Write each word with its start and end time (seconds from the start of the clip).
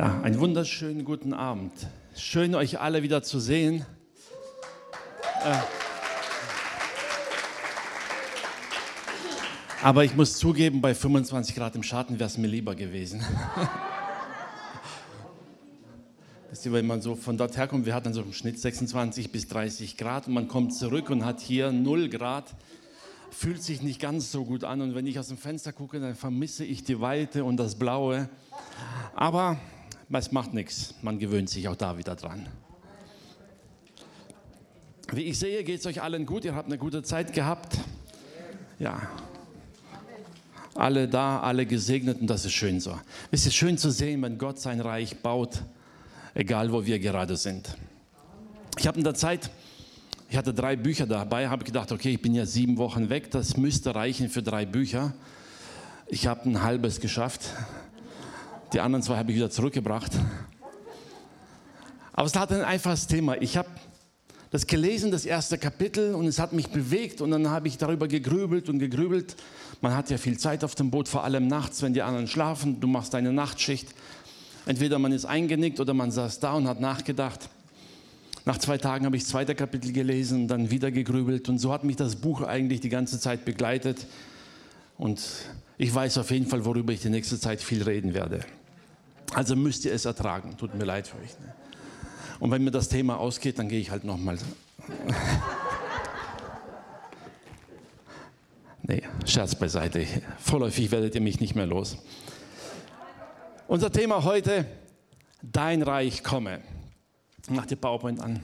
Ja, 0.00 0.18
einen 0.22 0.40
wunderschönen 0.40 1.04
guten 1.04 1.34
Abend. 1.34 1.74
Schön, 2.16 2.54
euch 2.54 2.80
alle 2.80 3.02
wieder 3.02 3.22
zu 3.22 3.38
sehen. 3.38 3.84
Äh, 5.44 5.58
aber 9.82 10.02
ich 10.02 10.16
muss 10.16 10.38
zugeben, 10.38 10.80
bei 10.80 10.94
25 10.94 11.54
Grad 11.54 11.76
im 11.76 11.82
Schatten 11.82 12.18
wäre 12.18 12.28
es 12.28 12.38
mir 12.38 12.46
lieber 12.46 12.74
gewesen. 12.74 13.22
Wenn 16.64 16.86
man 16.86 17.02
so 17.02 17.14
von 17.14 17.36
dort 17.36 17.58
herkommt, 17.58 17.84
wir 17.84 17.92
hatten 17.92 18.14
so 18.14 18.22
im 18.22 18.32
Schnitt 18.32 18.58
26 18.58 19.30
bis 19.30 19.48
30 19.48 19.98
Grad 19.98 20.28
und 20.28 20.32
man 20.32 20.48
kommt 20.48 20.72
zurück 20.72 21.10
und 21.10 21.26
hat 21.26 21.40
hier 21.40 21.72
0 21.72 22.08
Grad, 22.08 22.46
fühlt 23.30 23.62
sich 23.62 23.82
nicht 23.82 24.00
ganz 24.00 24.32
so 24.32 24.46
gut 24.46 24.64
an. 24.64 24.80
Und 24.80 24.94
wenn 24.94 25.06
ich 25.06 25.18
aus 25.18 25.28
dem 25.28 25.36
Fenster 25.36 25.74
gucke, 25.74 26.00
dann 26.00 26.14
vermisse 26.14 26.64
ich 26.64 26.84
die 26.84 27.02
Weite 27.02 27.44
und 27.44 27.58
das 27.58 27.74
Blaue. 27.74 28.30
Aber 29.14 29.58
es 30.18 30.32
macht 30.32 30.52
nichts, 30.52 30.94
man 31.02 31.18
gewöhnt 31.18 31.48
sich 31.48 31.68
auch 31.68 31.76
da 31.76 31.96
wieder 31.96 32.16
dran. 32.16 32.46
Wie 35.12 35.22
ich 35.22 35.38
sehe, 35.38 35.64
geht 35.64 35.80
es 35.80 35.86
euch 35.86 36.02
allen 36.02 36.26
gut, 36.26 36.44
ihr 36.44 36.54
habt 36.54 36.66
eine 36.66 36.78
gute 36.78 37.02
Zeit 37.02 37.32
gehabt. 37.32 37.78
Ja, 38.78 39.08
alle 40.74 41.08
da, 41.08 41.40
alle 41.40 41.66
gesegnet 41.66 42.20
und 42.20 42.26
das 42.26 42.44
ist 42.44 42.52
schön 42.52 42.80
so. 42.80 42.98
Es 43.30 43.46
ist 43.46 43.54
schön 43.54 43.76
zu 43.76 43.90
sehen, 43.90 44.22
wenn 44.22 44.38
Gott 44.38 44.58
sein 44.58 44.80
Reich 44.80 45.18
baut, 45.18 45.62
egal 46.34 46.72
wo 46.72 46.86
wir 46.86 46.98
gerade 46.98 47.36
sind. 47.36 47.76
Ich 48.78 48.86
habe 48.86 48.98
in 48.98 49.04
der 49.04 49.14
Zeit, 49.14 49.50
ich 50.30 50.36
hatte 50.36 50.54
drei 50.54 50.76
Bücher 50.76 51.06
dabei, 51.06 51.48
habe 51.48 51.64
gedacht, 51.64 51.92
okay, 51.92 52.12
ich 52.12 52.22
bin 52.22 52.34
ja 52.34 52.46
sieben 52.46 52.78
Wochen 52.78 53.10
weg, 53.10 53.30
das 53.30 53.56
müsste 53.56 53.94
reichen 53.94 54.28
für 54.28 54.42
drei 54.42 54.64
Bücher. 54.64 55.12
Ich 56.08 56.26
habe 56.26 56.48
ein 56.48 56.62
halbes 56.62 57.00
geschafft. 57.00 57.42
Die 58.72 58.80
anderen 58.80 59.02
zwei 59.02 59.16
habe 59.16 59.30
ich 59.30 59.36
wieder 59.36 59.50
zurückgebracht. 59.50 60.12
Aber 62.12 62.26
es 62.26 62.34
hat 62.36 62.52
ein 62.52 62.62
einfaches 62.62 63.06
Thema. 63.06 63.40
Ich 63.40 63.56
habe 63.56 63.68
das 64.50 64.66
gelesen, 64.66 65.10
das 65.10 65.24
erste 65.24 65.58
Kapitel, 65.58 66.14
und 66.14 66.26
es 66.26 66.38
hat 66.38 66.52
mich 66.52 66.68
bewegt 66.68 67.20
und 67.20 67.30
dann 67.30 67.48
habe 67.50 67.68
ich 67.68 67.78
darüber 67.78 68.08
gegrübelt 68.08 68.68
und 68.68 68.78
gegrübelt. 68.78 69.36
Man 69.80 69.96
hat 69.96 70.10
ja 70.10 70.18
viel 70.18 70.38
Zeit 70.38 70.64
auf 70.64 70.74
dem 70.74 70.90
Boot, 70.90 71.08
vor 71.08 71.24
allem 71.24 71.46
nachts, 71.46 71.82
wenn 71.82 71.94
die 71.94 72.02
anderen 72.02 72.26
schlafen. 72.26 72.80
Du 72.80 72.88
machst 72.88 73.14
deine 73.14 73.32
Nachtschicht. 73.32 73.94
Entweder 74.66 74.98
man 74.98 75.12
ist 75.12 75.24
eingenickt 75.24 75.80
oder 75.80 75.94
man 75.94 76.10
saß 76.10 76.40
da 76.40 76.52
und 76.54 76.68
hat 76.68 76.80
nachgedacht. 76.80 77.48
Nach 78.44 78.58
zwei 78.58 78.78
Tagen 78.78 79.04
habe 79.04 79.16
ich 79.16 79.22
das 79.22 79.30
zweite 79.30 79.54
Kapitel 79.54 79.92
gelesen, 79.92 80.48
dann 80.48 80.70
wieder 80.70 80.90
gegrübelt 80.90 81.48
und 81.48 81.58
so 81.58 81.72
hat 81.72 81.84
mich 81.84 81.96
das 81.96 82.16
Buch 82.16 82.42
eigentlich 82.42 82.80
die 82.80 82.88
ganze 82.88 83.20
Zeit 83.20 83.44
begleitet. 83.44 84.06
Und 84.96 85.22
ich 85.78 85.94
weiß 85.94 86.18
auf 86.18 86.30
jeden 86.30 86.46
Fall, 86.46 86.64
worüber 86.64 86.92
ich 86.92 87.00
die 87.00 87.10
nächste 87.10 87.38
Zeit 87.38 87.62
viel 87.62 87.82
reden 87.82 88.14
werde. 88.14 88.44
Also 89.34 89.56
müsst 89.56 89.84
ihr 89.84 89.92
es 89.92 90.04
ertragen. 90.04 90.56
Tut 90.56 90.74
mir 90.74 90.84
leid 90.84 91.06
für 91.06 91.18
euch. 91.18 91.38
Ne? 91.40 91.54
Und 92.40 92.50
wenn 92.50 92.64
mir 92.64 92.70
das 92.70 92.88
Thema 92.88 93.18
ausgeht, 93.18 93.58
dann 93.58 93.68
gehe 93.68 93.80
ich 93.80 93.90
halt 93.90 94.04
nochmal. 94.04 94.38
nee, 98.82 99.02
Scherz 99.26 99.54
beiseite. 99.54 100.06
Vorläufig 100.38 100.90
werdet 100.90 101.14
ihr 101.14 101.20
mich 101.20 101.40
nicht 101.40 101.54
mehr 101.54 101.66
los. 101.66 101.98
Unser 103.68 103.92
Thema 103.92 104.24
heute, 104.24 104.64
dein 105.42 105.82
Reich 105.82 106.24
komme. 106.24 106.60
Mach 107.48 107.66
die 107.66 107.76
PowerPoint 107.76 108.20
an. 108.20 108.40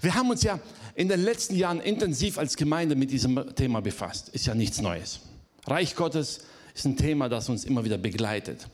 Wir 0.00 0.14
haben 0.14 0.30
uns 0.30 0.42
ja 0.42 0.58
in 0.94 1.08
den 1.08 1.22
letzten 1.22 1.54
Jahren 1.54 1.80
intensiv 1.80 2.38
als 2.38 2.56
Gemeinde 2.56 2.96
mit 2.96 3.10
diesem 3.10 3.54
Thema 3.54 3.80
befasst. 3.80 4.30
Ist 4.30 4.46
ja 4.46 4.54
nichts 4.54 4.80
Neues. 4.80 5.20
Reich 5.66 5.94
Gottes 5.94 6.40
ist 6.74 6.86
ein 6.86 6.96
Thema, 6.96 7.28
das 7.28 7.48
uns 7.48 7.64
immer 7.64 7.84
wieder 7.84 7.98
begleitet. 7.98 8.66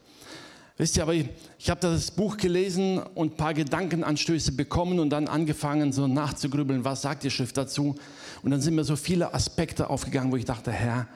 Wisst 0.78 0.96
ihr, 0.96 1.05
aber 1.05 1.14
ich, 1.14 1.28
ich 1.58 1.70
habe 1.70 1.80
das 1.80 2.10
Buch 2.10 2.36
gelesen 2.36 2.98
und 2.98 3.32
ein 3.32 3.36
paar 3.36 3.55
Gedankenanstöße 3.55 4.52
bekommen 4.52 4.98
und 4.98 5.08
dann 5.08 5.27
angefangen, 5.27 5.92
so 5.92 6.06
nachzugrübeln, 6.06 6.84
was 6.84 7.02
sagt 7.02 7.24
die 7.24 7.30
Schrift 7.30 7.56
dazu? 7.56 7.96
Und 8.42 8.51
dann 8.51 8.61
sind 8.61 8.74
mir 8.74 8.84
so 8.84 8.95
viele 8.95 9.33
Aspekte 9.33 9.89
aufgegangen, 9.89 10.30
wo 10.33 10.36
ich 10.36 10.45
dachte, 10.45 10.70
Herr, 10.70 11.08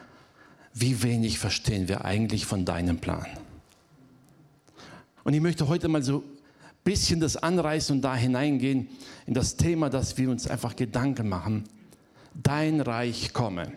wie 0.72 1.02
wenig 1.02 1.38
verstehen 1.38 1.88
wir 1.88 2.06
eigentlich 2.06 2.46
von 2.46 2.64
deinem 2.64 2.98
Plan? 2.98 3.26
Und 5.24 5.34
ich 5.34 5.42
möchte 5.42 5.68
heute 5.68 5.88
mal 5.88 6.02
so 6.02 6.18
ein 6.18 6.22
bisschen 6.82 7.20
das 7.20 7.36
anreißen 7.36 7.96
und 7.96 8.02
da 8.02 8.16
hineingehen 8.16 8.88
in 9.26 9.34
das 9.34 9.56
Thema, 9.56 9.90
dass 9.90 10.16
wir 10.16 10.30
uns 10.30 10.46
einfach 10.46 10.74
Gedanken 10.74 11.28
machen. 11.28 11.64
Dein 12.34 12.80
Reich 12.80 13.34
komme. 13.34 13.72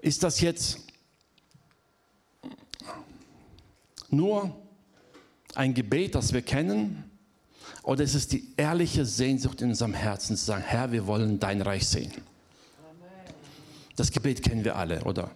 Ist 0.00 0.22
das 0.22 0.40
jetzt 0.40 0.85
nur 4.10 4.54
ein 5.54 5.74
Gebet, 5.74 6.14
das 6.14 6.32
wir 6.32 6.42
kennen? 6.42 7.04
Oder 7.82 8.04
ist 8.04 8.14
es 8.14 8.28
die 8.28 8.52
ehrliche 8.56 9.04
Sehnsucht 9.04 9.62
in 9.62 9.70
unserem 9.70 9.94
Herzen 9.94 10.36
zu 10.36 10.44
sagen, 10.44 10.62
Herr, 10.66 10.92
wir 10.92 11.06
wollen 11.06 11.38
dein 11.38 11.62
Reich 11.62 11.86
sehen? 11.86 12.12
Das 13.96 14.10
Gebet 14.10 14.42
kennen 14.42 14.64
wir 14.64 14.76
alle, 14.76 15.02
oder? 15.04 15.30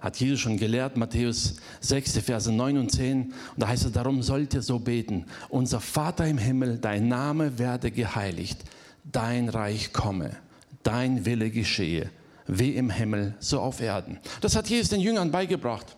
Hat 0.00 0.18
Jesus 0.18 0.40
schon 0.40 0.56
gelehrt, 0.56 0.96
Matthäus 0.96 1.56
6, 1.80 2.18
Verse 2.18 2.52
9 2.52 2.78
und 2.78 2.92
10. 2.92 3.24
Und 3.24 3.32
da 3.56 3.68
heißt 3.68 3.86
es, 3.86 3.92
darum 3.92 4.22
sollt 4.22 4.54
ihr 4.54 4.62
so 4.62 4.78
beten. 4.78 5.26
Unser 5.48 5.80
Vater 5.80 6.26
im 6.26 6.38
Himmel, 6.38 6.78
dein 6.78 7.08
Name 7.08 7.58
werde 7.58 7.90
geheiligt, 7.90 8.58
dein 9.04 9.48
Reich 9.48 9.92
komme, 9.92 10.36
dein 10.82 11.24
Wille 11.24 11.50
geschehe, 11.50 12.10
wie 12.46 12.76
im 12.76 12.90
Himmel, 12.90 13.34
so 13.40 13.60
auf 13.60 13.80
Erden. 13.80 14.18
Das 14.40 14.54
hat 14.54 14.68
Jesus 14.68 14.90
den 14.90 15.00
Jüngern 15.00 15.32
beigebracht 15.32 15.96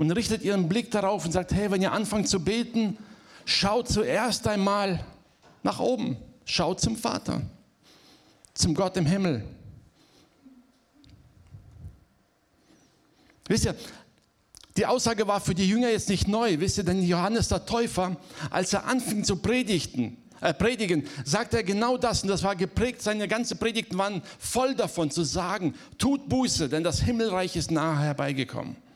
und 0.00 0.10
richtet 0.12 0.42
ihren 0.42 0.66
Blick 0.66 0.90
darauf 0.90 1.26
und 1.26 1.32
sagt, 1.32 1.52
hey, 1.52 1.70
wenn 1.70 1.82
ihr 1.82 1.92
anfangt 1.92 2.26
zu 2.26 2.42
beten, 2.42 2.96
schaut 3.44 3.86
zuerst 3.86 4.48
einmal 4.48 5.04
nach 5.62 5.78
oben, 5.78 6.16
schaut 6.46 6.80
zum 6.80 6.96
Vater, 6.96 7.42
zum 8.54 8.74
Gott 8.74 8.96
im 8.96 9.04
Himmel. 9.04 9.44
Wisst 13.46 13.66
ihr, 13.66 13.74
die 14.78 14.86
Aussage 14.86 15.28
war 15.28 15.38
für 15.38 15.54
die 15.54 15.68
Jünger 15.68 15.90
jetzt 15.90 16.08
nicht 16.08 16.26
neu, 16.26 16.58
wisst 16.60 16.78
ihr, 16.78 16.84
denn 16.84 17.02
Johannes 17.02 17.48
der 17.48 17.66
Täufer, 17.66 18.16
als 18.48 18.72
er 18.72 18.86
anfing 18.86 19.22
zu 19.22 19.36
predigten, 19.36 20.16
äh, 20.40 20.54
predigen, 20.54 21.06
sagt 21.26 21.52
er 21.52 21.62
genau 21.62 21.98
das 21.98 22.22
und 22.22 22.30
das 22.30 22.42
war 22.42 22.56
geprägt, 22.56 23.02
seine 23.02 23.28
ganze 23.28 23.54
Predigten 23.54 23.98
waren 23.98 24.22
voll 24.38 24.74
davon 24.74 25.10
zu 25.10 25.24
sagen, 25.24 25.74
tut 25.98 26.26
Buße, 26.26 26.70
denn 26.70 26.84
das 26.84 27.02
Himmelreich 27.02 27.54
ist 27.54 27.70
nahe 27.70 27.98
herbeigekommen. 27.98 28.76
Wisst 28.76 28.78
ihr, 28.78 28.86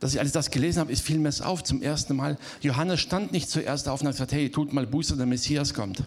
dass 0.00 0.14
ich 0.14 0.20
alles 0.20 0.32
das 0.32 0.50
gelesen 0.50 0.80
habe, 0.80 0.92
ist 0.92 1.08
mir 1.08 1.28
es 1.28 1.40
auf 1.40 1.64
zum 1.64 1.82
ersten 1.82 2.14
Mal. 2.14 2.38
Johannes 2.60 3.00
stand 3.00 3.32
nicht 3.32 3.50
zuerst 3.50 3.88
auf 3.88 4.00
und 4.00 4.08
hat 4.08 4.14
gesagt, 4.14 4.32
hey, 4.32 4.50
tut 4.50 4.72
mal 4.72 4.86
Buße, 4.86 5.16
der 5.16 5.26
Messias 5.26 5.74
kommt. 5.74 6.04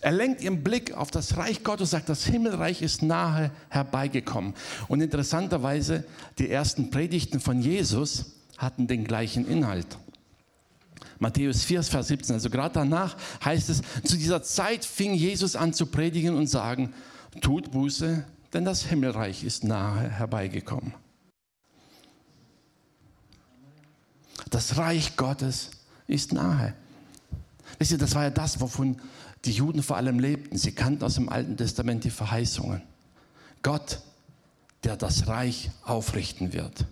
Er 0.00 0.12
lenkt 0.12 0.42
ihren 0.42 0.62
Blick 0.62 0.92
auf 0.92 1.10
das 1.10 1.36
Reich 1.36 1.64
Gottes 1.64 1.88
und 1.88 1.90
sagt, 1.90 2.08
das 2.08 2.24
Himmelreich 2.24 2.82
ist 2.82 3.02
nahe 3.02 3.50
herbeigekommen. 3.68 4.54
Und 4.86 5.00
interessanterweise, 5.00 6.04
die 6.38 6.48
ersten 6.48 6.90
Predigten 6.90 7.40
von 7.40 7.60
Jesus 7.60 8.36
hatten 8.56 8.86
den 8.86 9.04
gleichen 9.04 9.48
Inhalt. 9.48 9.98
Matthäus 11.18 11.64
4, 11.64 11.82
Vers 11.82 12.08
17, 12.08 12.34
also 12.34 12.48
gerade 12.48 12.74
danach 12.74 13.16
heißt 13.44 13.70
es, 13.70 13.82
zu 14.04 14.16
dieser 14.16 14.42
Zeit 14.44 14.84
fing 14.84 15.14
Jesus 15.14 15.56
an 15.56 15.72
zu 15.72 15.86
predigen 15.86 16.36
und 16.36 16.46
sagen, 16.46 16.94
tut 17.40 17.72
Buße, 17.72 18.24
denn 18.52 18.64
das 18.64 18.84
Himmelreich 18.84 19.44
ist 19.44 19.64
nahe 19.64 20.08
herbeigekommen. 20.08 20.94
Das 24.50 24.76
Reich 24.76 25.16
Gottes 25.16 25.70
ist 26.06 26.32
nahe. 26.32 26.74
Wisst 27.78 27.92
ihr, 27.92 27.98
das 27.98 28.14
war 28.14 28.24
ja 28.24 28.30
das, 28.30 28.60
wovon 28.60 29.00
die 29.44 29.52
Juden 29.52 29.82
vor 29.82 29.96
allem 29.96 30.18
lebten. 30.18 30.56
Sie 30.56 30.72
kannten 30.72 31.04
aus 31.04 31.14
dem 31.14 31.28
Alten 31.28 31.56
Testament 31.56 32.04
die 32.04 32.10
Verheißungen. 32.10 32.82
Gott, 33.62 34.00
der 34.84 34.96
das 34.96 35.26
Reich 35.26 35.70
aufrichten 35.84 36.52
wird. 36.52 36.86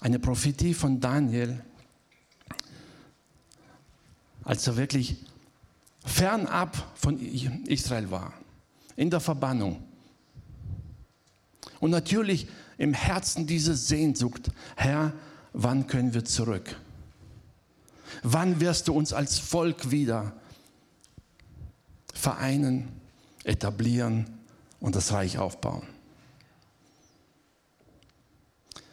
Eine 0.00 0.18
Prophetie 0.18 0.74
von 0.74 1.00
Daniel, 1.00 1.64
als 4.44 4.66
er 4.66 4.76
wirklich 4.76 5.16
fernab 6.06 6.76
von 6.94 7.18
Israel 7.18 8.10
war, 8.10 8.32
in 8.96 9.10
der 9.10 9.20
Verbannung. 9.20 9.82
Und 11.80 11.90
natürlich 11.90 12.48
im 12.78 12.94
Herzen 12.94 13.46
diese 13.46 13.76
Sehnsucht, 13.76 14.50
Herr, 14.76 15.12
wann 15.52 15.86
können 15.86 16.14
wir 16.14 16.24
zurück? 16.24 16.76
Wann 18.22 18.60
wirst 18.60 18.88
du 18.88 18.94
uns 18.94 19.12
als 19.12 19.38
Volk 19.38 19.90
wieder 19.90 20.32
vereinen, 22.14 22.88
etablieren 23.44 24.26
und 24.80 24.94
das 24.94 25.12
Reich 25.12 25.38
aufbauen? 25.38 25.86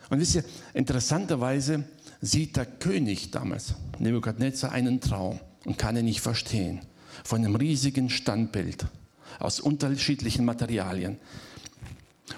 Und 0.09 0.19
wisst 0.19 0.35
ihr, 0.35 0.43
interessanterweise 0.73 1.85
sieht 2.21 2.55
der 2.57 2.65
König 2.65 3.31
damals, 3.31 3.75
Nebukadnezar, 3.99 4.71
einen 4.71 4.99
Traum 5.01 5.39
und 5.65 5.77
kann 5.77 5.95
ihn 5.95 6.05
nicht 6.05 6.21
verstehen. 6.21 6.81
Von 7.23 7.39
einem 7.39 7.55
riesigen 7.55 8.09
Standbild 8.09 8.85
aus 9.39 9.59
unterschiedlichen 9.59 10.45
Materialien. 10.45 11.17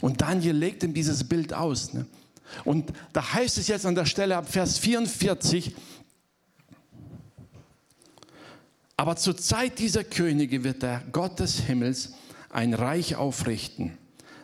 Und 0.02 0.22
Daniel 0.22 0.56
legt 0.56 0.84
ihm 0.84 0.94
dieses 0.94 1.24
Bild 1.24 1.54
aus. 1.54 1.94
Ne? 1.94 2.06
Und 2.64 2.92
da 3.14 3.34
heißt 3.34 3.58
es 3.58 3.68
jetzt 3.68 3.86
an 3.86 3.96
der 3.96 4.06
Stelle 4.06 4.38
ab 4.38 4.50
Vers 4.50 4.78
44, 4.78 5.76
aber 8.98 9.18
zur 9.18 9.36
Zeit 9.36 9.80
dieser 9.80 10.04
Könige 10.04 10.64
wird 10.64 10.82
der 10.82 11.04
Gott 11.12 11.40
des 11.40 11.60
Himmels 11.60 12.14
ein 12.50 12.74
Reich 12.74 13.16
aufrichten, 13.16 13.98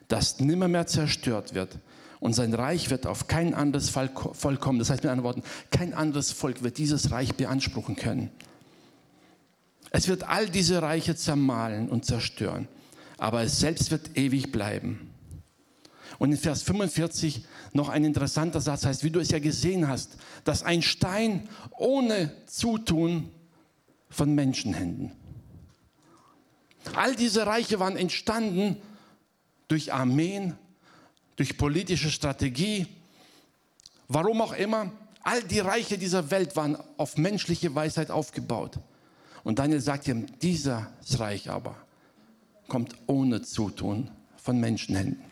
das 0.10 0.40
nimmermehr 0.40 0.88
zerstört 0.88 1.54
wird. 1.54 1.80
Und 2.20 2.34
sein 2.34 2.54
Reich 2.54 2.90
wird 2.90 3.08
auf 3.08 3.28
kein 3.28 3.56
anderes 3.56 3.90
Volk 3.90 4.60
kommen. 4.60 4.78
Das 4.78 4.92
heißt 4.92 5.04
mit 5.04 5.10
anderen 5.10 5.24
Worten, 5.24 5.44
kein 5.72 5.94
anderes 5.94 6.32
Volk 6.32 6.62
wird 6.62 6.78
dieses 6.78 7.10
Reich 7.12 7.34
beanspruchen 7.34 7.96
können. 7.96 8.30
Es 9.92 10.08
wird 10.08 10.24
all 10.24 10.50
diese 10.50 10.82
Reiche 10.82 11.16
zermahlen 11.16 11.90
und 11.90 12.06
zerstören, 12.06 12.68
aber 13.18 13.44
es 13.44 13.60
selbst 13.60 13.92
wird 13.92 14.18
ewig 14.18 14.52
bleiben. 14.52 15.12
Und 16.18 16.32
in 16.32 16.38
Vers 16.38 16.64
45 16.64 17.46
noch 17.74 17.90
ein 17.90 18.06
interessanter 18.06 18.62
Satz 18.62 18.86
heißt, 18.86 19.04
wie 19.04 19.12
du 19.12 19.20
es 19.20 19.32
ja 19.32 19.40
gesehen 19.40 19.88
hast, 19.88 20.18
dass 20.44 20.64
ein 20.64 20.82
Stein 20.82 21.48
ohne 21.78 22.32
Zutun 22.48 23.32
von 24.10 24.34
Menschenhänden. 24.34 25.12
All 26.96 27.16
diese 27.16 27.46
Reiche 27.46 27.80
waren 27.80 27.98
entstanden 27.98 28.78
durch 29.68 29.94
Armeen, 29.94 30.56
durch 31.36 31.58
politische 31.58 32.12
Strategie, 32.12 32.88
warum 34.08 34.42
auch 34.42 34.54
immer. 34.54 34.92
All 35.24 35.44
die 35.44 35.60
Reiche 35.60 35.98
dieser 35.98 36.32
Welt 36.32 36.56
waren 36.56 36.78
auf 36.98 37.18
menschliche 37.18 37.76
Weisheit 37.76 38.10
aufgebaut. 38.10 38.80
Und 39.44 39.60
Daniel 39.60 39.82
sagt 39.82 40.08
ihm, 40.08 40.28
dieses 40.42 41.20
Reich 41.20 41.50
aber 41.50 41.76
kommt 42.68 42.96
ohne 43.08 43.42
Zutun 43.42 44.12
von 44.38 44.60
Menschenhänden. 44.60 45.24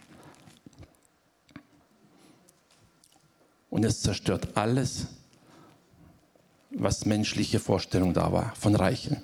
Und 3.69 3.85
es 3.85 4.01
zerstört 4.01 4.57
alles, 4.57 5.07
was 6.71 7.05
menschliche 7.05 7.59
Vorstellung 7.59 8.13
da 8.13 8.31
war 8.31 8.55
von 8.55 8.75
Reichen. 8.75 9.17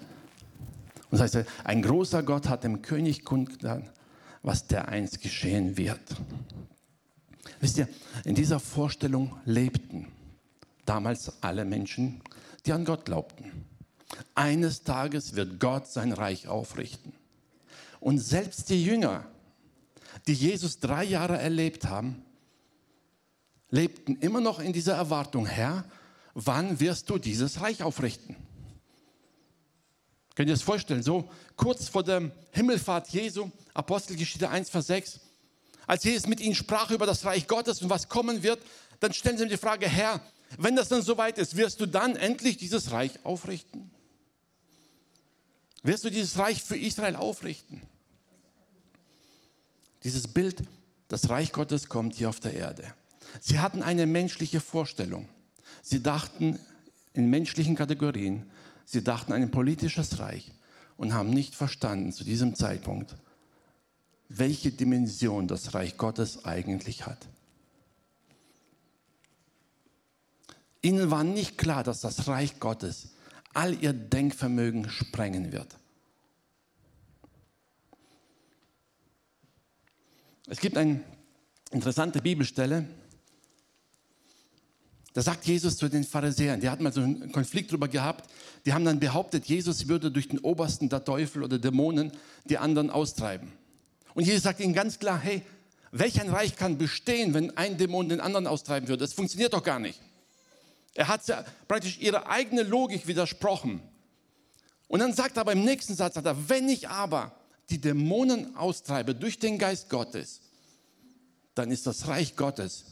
Und 1.11 1.19
das 1.19 1.35
heißt, 1.35 1.47
ein 1.63 1.81
großer 1.81 2.23
Gott 2.23 2.49
hat 2.49 2.63
dem 2.63 2.81
König 2.81 3.23
kundgetan, 3.23 3.89
was 4.43 4.67
der 4.67 4.89
einst 4.89 5.21
geschehen 5.21 5.77
wird. 5.77 6.01
Wisst 7.59 7.77
ihr, 7.77 7.87
in 8.23 8.35
dieser 8.35 8.59
Vorstellung 8.59 9.35
lebten 9.45 10.07
damals 10.85 11.41
alle 11.41 11.65
Menschen, 11.65 12.21
die 12.65 12.73
an 12.73 12.85
Gott 12.85 13.05
glaubten. 13.05 13.65
Eines 14.33 14.83
Tages 14.83 15.35
wird 15.35 15.59
Gott 15.59 15.87
sein 15.87 16.11
Reich 16.11 16.47
aufrichten. 16.47 17.13
Und 17.99 18.19
selbst 18.19 18.69
die 18.69 18.83
Jünger, 18.83 19.25
die 20.27 20.33
Jesus 20.33 20.79
drei 20.79 21.03
Jahre 21.03 21.37
erlebt 21.37 21.85
haben, 21.85 22.23
lebten 23.69 24.15
immer 24.17 24.41
noch 24.41 24.59
in 24.59 24.73
dieser 24.73 24.95
Erwartung, 24.95 25.45
Herr, 25.45 25.85
wann 26.33 26.79
wirst 26.79 27.09
du 27.09 27.17
dieses 27.17 27.61
Reich 27.61 27.83
aufrichten? 27.83 28.35
Könnt 30.35 30.49
ihr 30.49 30.55
das 30.55 30.61
vorstellen? 30.61 31.01
So 31.01 31.29
kurz 31.55 31.87
vor 31.87 32.03
der 32.03 32.31
Himmelfahrt 32.51 33.09
Jesu, 33.09 33.49
Apostelgeschichte 33.73 34.49
1, 34.49 34.69
Vers 34.69 34.87
6, 34.87 35.19
als 35.87 36.03
Jesus 36.03 36.27
mit 36.27 36.39
ihnen 36.39 36.55
sprach 36.55 36.91
über 36.91 37.05
das 37.05 37.25
Reich 37.25 37.47
Gottes 37.47 37.81
und 37.81 37.89
was 37.89 38.09
kommen 38.09 38.43
wird, 38.43 38.59
dann 38.99 39.13
stellen 39.13 39.37
sie 39.37 39.43
ihm 39.43 39.49
die 39.49 39.57
Frage, 39.57 39.87
Herr, 39.87 40.21
wenn 40.57 40.75
das 40.75 40.89
dann 40.89 41.01
soweit 41.01 41.37
ist, 41.37 41.57
wirst 41.57 41.79
du 41.79 41.85
dann 41.85 42.15
endlich 42.15 42.57
dieses 42.57 42.91
Reich 42.91 43.23
aufrichten? 43.23 43.91
Wirst 45.83 46.03
du 46.03 46.09
dieses 46.09 46.37
Reich 46.37 46.63
für 46.63 46.77
Israel 46.77 47.15
aufrichten? 47.15 47.81
Dieses 50.03 50.27
Bild, 50.27 50.63
das 51.07 51.29
Reich 51.29 51.51
Gottes 51.51 51.89
kommt 51.89 52.15
hier 52.15 52.29
auf 52.29 52.39
der 52.39 52.53
Erde. 52.53 52.93
Sie 53.41 53.59
hatten 53.59 53.83
eine 53.83 54.05
menschliche 54.05 54.61
Vorstellung. 54.61 55.27
Sie 55.81 56.01
dachten 56.01 56.59
in 57.13 57.29
menschlichen 57.29 57.75
Kategorien. 57.75 58.49
Sie 58.85 59.03
dachten 59.03 59.33
an 59.33 59.41
ein 59.41 59.51
politisches 59.51 60.19
Reich 60.19 60.51
und 60.97 61.13
haben 61.13 61.29
nicht 61.29 61.55
verstanden 61.55 62.11
zu 62.11 62.23
diesem 62.23 62.55
Zeitpunkt, 62.55 63.15
welche 64.29 64.71
Dimension 64.71 65.47
das 65.47 65.73
Reich 65.73 65.97
Gottes 65.97 66.45
eigentlich 66.45 67.05
hat. 67.05 67.27
Ihnen 70.85 71.09
war 71.09 71.23
nicht 71.23 71.57
klar, 71.57 71.83
dass 71.83 72.01
das 72.01 72.27
Reich 72.27 72.59
Gottes 72.59 73.15
all 73.55 73.73
ihr 73.81 73.91
Denkvermögen 73.91 74.87
sprengen 74.87 75.51
wird. 75.51 75.79
Es 80.47 80.59
gibt 80.59 80.77
eine 80.77 81.03
interessante 81.71 82.21
Bibelstelle, 82.21 82.87
da 85.13 85.23
sagt 85.23 85.47
Jesus 85.47 85.77
zu 85.77 85.89
den 85.89 86.03
Pharisäern, 86.03 86.61
die 86.61 86.69
hatten 86.69 86.83
mal 86.83 86.93
so 86.93 87.01
einen 87.01 87.31
Konflikt 87.31 87.71
darüber 87.71 87.87
gehabt, 87.87 88.29
die 88.67 88.73
haben 88.73 88.85
dann 88.85 88.99
behauptet, 88.99 89.45
Jesus 89.45 89.87
würde 89.87 90.11
durch 90.11 90.27
den 90.27 90.37
Obersten 90.37 90.89
der 90.89 91.03
Teufel 91.03 91.41
oder 91.41 91.57
Dämonen 91.57 92.11
die 92.47 92.59
anderen 92.59 92.91
austreiben. 92.91 93.51
Und 94.13 94.27
Jesus 94.27 94.43
sagt 94.43 94.59
ihnen 94.59 94.75
ganz 94.75 94.99
klar, 94.99 95.17
hey, 95.17 95.41
welch 95.91 96.21
ein 96.21 96.29
Reich 96.29 96.55
kann 96.55 96.77
bestehen, 96.77 97.33
wenn 97.33 97.57
ein 97.57 97.79
Dämon 97.79 98.07
den 98.07 98.21
anderen 98.21 98.45
austreiben 98.45 98.87
würde? 98.87 99.03
Das 99.03 99.13
funktioniert 99.13 99.53
doch 99.53 99.63
gar 99.63 99.79
nicht. 99.79 99.99
Er 100.95 101.09
hat 101.09 101.21
praktisch 101.67 101.99
ihre 101.99 102.27
eigene 102.27 102.63
Logik 102.63 103.05
widersprochen. 103.05 103.81
Und 104.87 104.99
dann 105.01 105.13
sagt 105.13 105.37
er 105.37 105.45
beim 105.45 105.63
nächsten 105.63 105.93
Satz, 105.93 106.15
sagt 106.15 106.25
er, 106.25 106.49
wenn 106.49 106.69
ich 106.69 106.87
aber 106.87 107.33
die 107.69 107.79
Dämonen 107.79 108.55
austreibe 108.55 109.13
durch 109.13 109.37
den 109.37 109.57
Geist 109.57 109.89
Gottes, 109.89 110.41
dann 111.53 111.69
ist 111.69 111.85
das 111.85 112.07
Reich 112.07 112.35
Gottes 112.35 112.85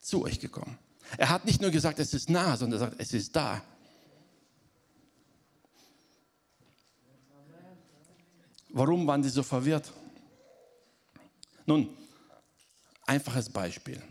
zu 0.00 0.24
euch 0.24 0.40
gekommen. 0.40 0.78
Er 1.18 1.28
hat 1.28 1.44
nicht 1.44 1.60
nur 1.60 1.70
gesagt, 1.70 1.98
es 1.98 2.14
ist 2.14 2.30
nah, 2.30 2.56
sondern 2.56 2.80
er 2.80 2.86
sagt, 2.86 3.00
es 3.00 3.12
ist 3.12 3.36
da. 3.36 3.62
Warum 8.70 9.06
waren 9.06 9.22
die 9.22 9.28
so 9.28 9.42
verwirrt? 9.42 9.92
Nun, 11.66 11.94
einfaches 13.06 13.50
Beispiel. 13.50 14.02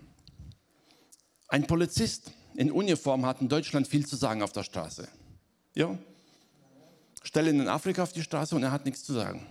Ein 1.48 1.66
Polizist 1.66 2.32
in 2.56 2.72
Uniform 2.72 3.26
hat 3.26 3.42
in 3.42 3.50
Deutschland 3.50 3.88
viel 3.88 4.06
zu 4.06 4.16
sagen 4.16 4.42
auf 4.42 4.52
der 4.52 4.64
Straße. 4.64 5.08
Ja? 5.76 5.98
Stelle 7.24 7.50
ihn 7.50 7.60
in 7.60 7.68
Afrika 7.68 8.04
auf 8.04 8.14
die 8.14 8.22
Straße 8.22 8.56
und 8.56 8.64
er 8.64 8.72
hat 8.72 8.86
nichts 8.86 9.04
zu 9.04 9.14
sagen. 9.14 9.46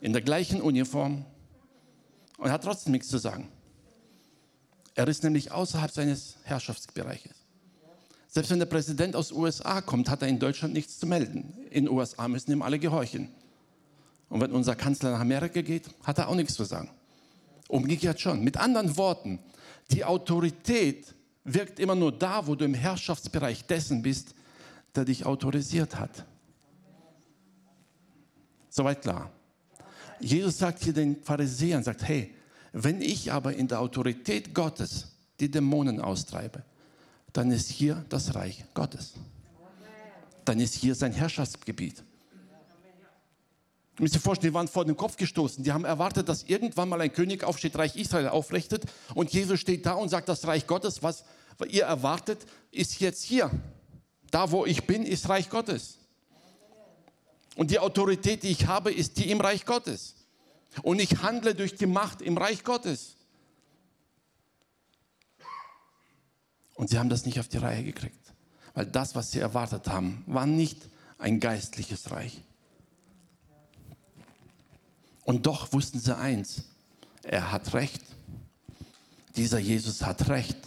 In 0.00 0.12
der 0.12 0.22
gleichen 0.22 0.60
Uniform 0.60 1.24
und 2.38 2.50
hat 2.50 2.64
trotzdem 2.64 2.92
nichts 2.92 3.08
zu 3.08 3.18
sagen. 3.18 3.48
Er 4.94 5.06
ist 5.08 5.22
nämlich 5.22 5.52
außerhalb 5.52 5.90
seines 5.90 6.36
Herrschaftsbereiches. 6.42 7.32
Selbst 8.28 8.50
wenn 8.50 8.58
der 8.58 8.66
Präsident 8.66 9.16
aus 9.16 9.32
USA 9.32 9.80
kommt, 9.80 10.08
hat 10.08 10.22
er 10.22 10.28
in 10.28 10.38
Deutschland 10.38 10.74
nichts 10.74 10.98
zu 10.98 11.06
melden. 11.06 11.52
In 11.70 11.88
USA 11.88 12.28
müssen 12.28 12.52
ihm 12.52 12.62
alle 12.62 12.78
gehorchen. 12.78 13.28
Und 14.28 14.40
wenn 14.40 14.52
unser 14.52 14.76
Kanzler 14.76 15.12
nach 15.12 15.20
Amerika 15.20 15.60
geht, 15.62 15.88
hat 16.04 16.18
er 16.18 16.28
auch 16.28 16.36
nichts 16.36 16.54
zu 16.54 16.64
sagen. 16.64 16.90
Umgekehrt 17.68 18.20
schon. 18.20 18.42
Mit 18.42 18.56
anderen 18.56 18.96
Worten, 18.96 19.40
die 19.90 20.04
Autorität 20.04 21.14
wirkt 21.44 21.78
immer 21.78 21.94
nur 21.94 22.12
da, 22.12 22.46
wo 22.46 22.54
du 22.54 22.64
im 22.64 22.74
Herrschaftsbereich 22.74 23.66
dessen 23.66 24.02
bist, 24.02 24.34
der 24.94 25.04
dich 25.04 25.24
autorisiert 25.24 25.98
hat. 25.98 26.24
Soweit 28.68 29.02
klar. 29.02 29.30
Jesus 30.20 30.58
sagt 30.58 30.82
hier 30.84 30.92
den 30.92 31.22
Pharisäern, 31.22 31.82
sagt, 31.82 32.06
hey, 32.06 32.34
wenn 32.72 33.00
ich 33.00 33.32
aber 33.32 33.54
in 33.54 33.66
der 33.66 33.80
Autorität 33.80 34.54
Gottes 34.54 35.08
die 35.40 35.50
Dämonen 35.50 36.00
austreibe, 36.00 36.62
dann 37.32 37.50
ist 37.50 37.70
hier 37.70 38.04
das 38.08 38.34
Reich 38.34 38.64
Gottes. 38.74 39.14
Dann 40.44 40.60
ist 40.60 40.74
hier 40.74 40.94
sein 40.94 41.12
Herrschaftsgebiet. 41.12 42.04
Ich 44.00 44.02
muss 44.02 44.12
dir 44.12 44.20
vorstellen, 44.20 44.52
die 44.52 44.54
waren 44.54 44.66
vor 44.66 44.86
den 44.86 44.96
Kopf 44.96 45.18
gestoßen. 45.18 45.62
Die 45.62 45.72
haben 45.72 45.84
erwartet, 45.84 46.26
dass 46.26 46.44
irgendwann 46.44 46.88
mal 46.88 47.02
ein 47.02 47.12
König 47.12 47.44
aufsteht, 47.44 47.76
Reich 47.76 47.96
Israel 47.96 48.28
aufrichtet. 48.28 48.84
Und 49.14 49.30
Jesus 49.30 49.60
steht 49.60 49.84
da 49.84 49.92
und 49.92 50.08
sagt, 50.08 50.30
das 50.30 50.46
Reich 50.46 50.66
Gottes, 50.66 51.02
was 51.02 51.22
ihr 51.68 51.84
erwartet, 51.84 52.46
ist 52.70 52.98
jetzt 53.00 53.22
hier. 53.22 53.50
Da, 54.30 54.52
wo 54.52 54.64
ich 54.64 54.86
bin, 54.86 55.04
ist 55.04 55.28
Reich 55.28 55.50
Gottes. 55.50 55.98
Und 57.56 57.70
die 57.70 57.78
Autorität, 57.78 58.42
die 58.42 58.48
ich 58.48 58.66
habe, 58.66 58.90
ist 58.90 59.18
die 59.18 59.30
im 59.30 59.42
Reich 59.42 59.66
Gottes. 59.66 60.14
Und 60.80 60.98
ich 60.98 61.20
handle 61.20 61.54
durch 61.54 61.74
die 61.74 61.84
Macht 61.84 62.22
im 62.22 62.38
Reich 62.38 62.64
Gottes. 62.64 63.16
Und 66.74 66.88
sie 66.88 66.98
haben 66.98 67.10
das 67.10 67.26
nicht 67.26 67.38
auf 67.38 67.48
die 67.48 67.58
Reihe 67.58 67.84
gekriegt, 67.84 68.32
weil 68.72 68.86
das, 68.86 69.14
was 69.14 69.30
sie 69.30 69.40
erwartet 69.40 69.88
haben, 69.88 70.24
war 70.26 70.46
nicht 70.46 70.88
ein 71.18 71.38
geistliches 71.38 72.10
Reich. 72.10 72.40
Und 75.30 75.46
doch 75.46 75.72
wussten 75.72 76.00
sie 76.00 76.16
eins, 76.16 76.64
er 77.22 77.52
hat 77.52 77.72
recht. 77.72 78.02
Dieser 79.36 79.60
Jesus 79.60 80.02
hat 80.02 80.28
recht. 80.28 80.58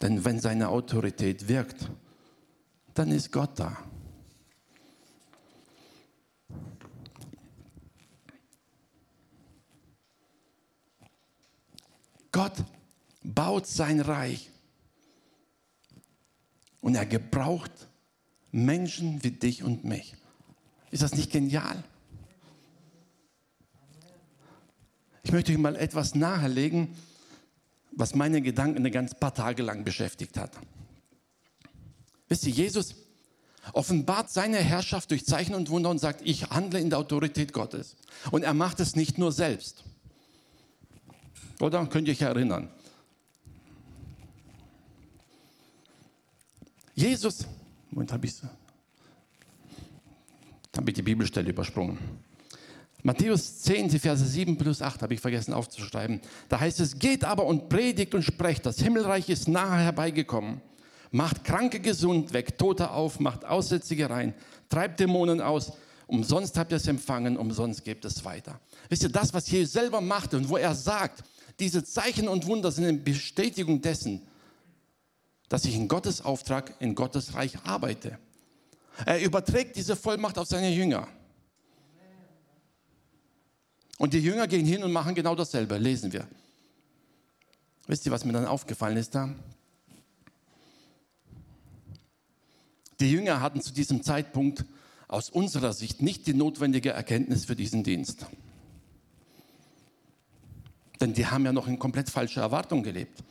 Denn 0.00 0.24
wenn 0.24 0.38
seine 0.38 0.68
Autorität 0.68 1.48
wirkt, 1.48 1.90
dann 2.94 3.10
ist 3.10 3.32
Gott 3.32 3.50
da. 3.58 3.76
Gott 12.30 12.62
baut 13.24 13.66
sein 13.66 13.98
Reich 13.98 14.50
und 16.80 16.94
er 16.94 17.06
gebraucht 17.06 17.72
Menschen 18.52 19.24
wie 19.24 19.32
dich 19.32 19.64
und 19.64 19.82
mich. 19.82 20.14
Ist 20.92 21.02
das 21.02 21.16
nicht 21.16 21.32
genial? 21.32 21.82
Ich 25.22 25.32
möchte 25.32 25.52
euch 25.52 25.58
mal 25.58 25.76
etwas 25.76 26.14
nahelegen, 26.14 26.96
was 27.92 28.14
meine 28.14 28.40
Gedanken 28.40 28.78
eine 28.78 28.90
ganz 28.90 29.14
paar 29.14 29.34
Tage 29.34 29.62
lang 29.62 29.84
beschäftigt 29.84 30.36
hat. 30.36 30.52
Wisst 32.28 32.46
ihr, 32.46 32.52
Jesus 32.52 32.94
offenbart 33.72 34.30
seine 34.30 34.58
Herrschaft 34.58 35.10
durch 35.10 35.26
Zeichen 35.26 35.54
und 35.54 35.68
Wunder 35.70 35.90
und 35.90 35.98
sagt, 35.98 36.22
ich 36.24 36.50
handle 36.50 36.80
in 36.80 36.90
der 36.90 36.98
Autorität 36.98 37.52
Gottes. 37.52 37.96
Und 38.30 38.42
er 38.42 38.54
macht 38.54 38.80
es 38.80 38.96
nicht 38.96 39.18
nur 39.18 39.32
selbst. 39.32 39.84
Oder 41.60 41.84
könnt 41.86 42.08
ihr 42.08 42.14
euch 42.14 42.22
erinnern? 42.22 42.70
Jesus, 46.94 47.46
Moment, 47.90 48.12
habe 48.12 48.26
ich 48.26 48.34
habe 50.76 50.90
ich 50.90 50.94
die 50.94 51.02
Bibelstelle 51.02 51.50
übersprungen. 51.50 51.98
Matthäus 53.02 53.62
10, 53.62 53.88
die 53.88 53.98
Verse 53.98 54.24
7 54.24 54.56
plus 54.58 54.82
8 54.82 55.02
habe 55.02 55.14
ich 55.14 55.20
vergessen 55.20 55.54
aufzuschreiben. 55.54 56.20
Da 56.48 56.60
heißt 56.60 56.80
es, 56.80 56.98
geht 56.98 57.24
aber 57.24 57.46
und 57.46 57.68
predigt 57.68 58.14
und 58.14 58.22
sprecht, 58.22 58.66
das 58.66 58.80
Himmelreich 58.80 59.28
ist 59.28 59.48
nahe 59.48 59.80
herbeigekommen. 59.82 60.60
Macht 61.10 61.44
Kranke 61.44 61.80
gesund, 61.80 62.32
weckt 62.32 62.58
Tote 62.58 62.90
auf, 62.90 63.18
macht 63.18 63.44
Aussätzige 63.44 64.10
rein, 64.10 64.34
treibt 64.68 65.00
Dämonen 65.00 65.40
aus. 65.40 65.72
Umsonst 66.06 66.58
habt 66.58 66.72
ihr 66.72 66.76
es 66.76 66.86
empfangen, 66.86 67.36
umsonst 67.36 67.84
gebt 67.84 68.04
es 68.04 68.24
weiter. 68.24 68.60
Wisst 68.88 69.02
ihr, 69.02 69.08
das, 69.08 69.32
was 69.32 69.50
Jesus 69.50 69.72
selber 69.72 70.00
macht 70.00 70.34
und 70.34 70.48
wo 70.48 70.56
er 70.56 70.74
sagt, 70.74 71.24
diese 71.58 71.84
Zeichen 71.84 72.28
und 72.28 72.46
Wunder 72.46 72.70
sind 72.70 72.84
eine 72.84 72.98
Bestätigung 72.98 73.80
dessen, 73.80 74.22
dass 75.48 75.64
ich 75.64 75.74
in 75.74 75.88
Gottes 75.88 76.24
Auftrag, 76.24 76.74
in 76.80 76.94
Gottes 76.94 77.34
Reich 77.34 77.58
arbeite. 77.64 78.18
Er 79.04 79.20
überträgt 79.20 79.76
diese 79.76 79.96
Vollmacht 79.96 80.38
auf 80.38 80.46
seine 80.46 80.70
Jünger. 80.70 81.08
Und 84.00 84.14
die 84.14 84.20
Jünger 84.20 84.48
gehen 84.48 84.64
hin 84.64 84.82
und 84.82 84.92
machen 84.92 85.14
genau 85.14 85.34
dasselbe, 85.34 85.76
lesen 85.76 86.10
wir. 86.14 86.26
Wisst 87.86 88.06
ihr, 88.06 88.12
was 88.12 88.24
mir 88.24 88.32
dann 88.32 88.46
aufgefallen 88.46 88.96
ist 88.96 89.14
da? 89.14 89.28
Die 92.98 93.10
Jünger 93.10 93.42
hatten 93.42 93.60
zu 93.60 93.74
diesem 93.74 94.02
Zeitpunkt 94.02 94.64
aus 95.06 95.28
unserer 95.28 95.74
Sicht 95.74 96.00
nicht 96.00 96.26
die 96.26 96.32
notwendige 96.32 96.92
Erkenntnis 96.92 97.44
für 97.44 97.54
diesen 97.54 97.84
Dienst. 97.84 98.24
Denn 100.98 101.12
die 101.12 101.26
haben 101.26 101.44
ja 101.44 101.52
noch 101.52 101.68
in 101.68 101.78
komplett 101.78 102.08
falscher 102.08 102.40
Erwartung 102.40 102.82
gelebt. 102.82 103.22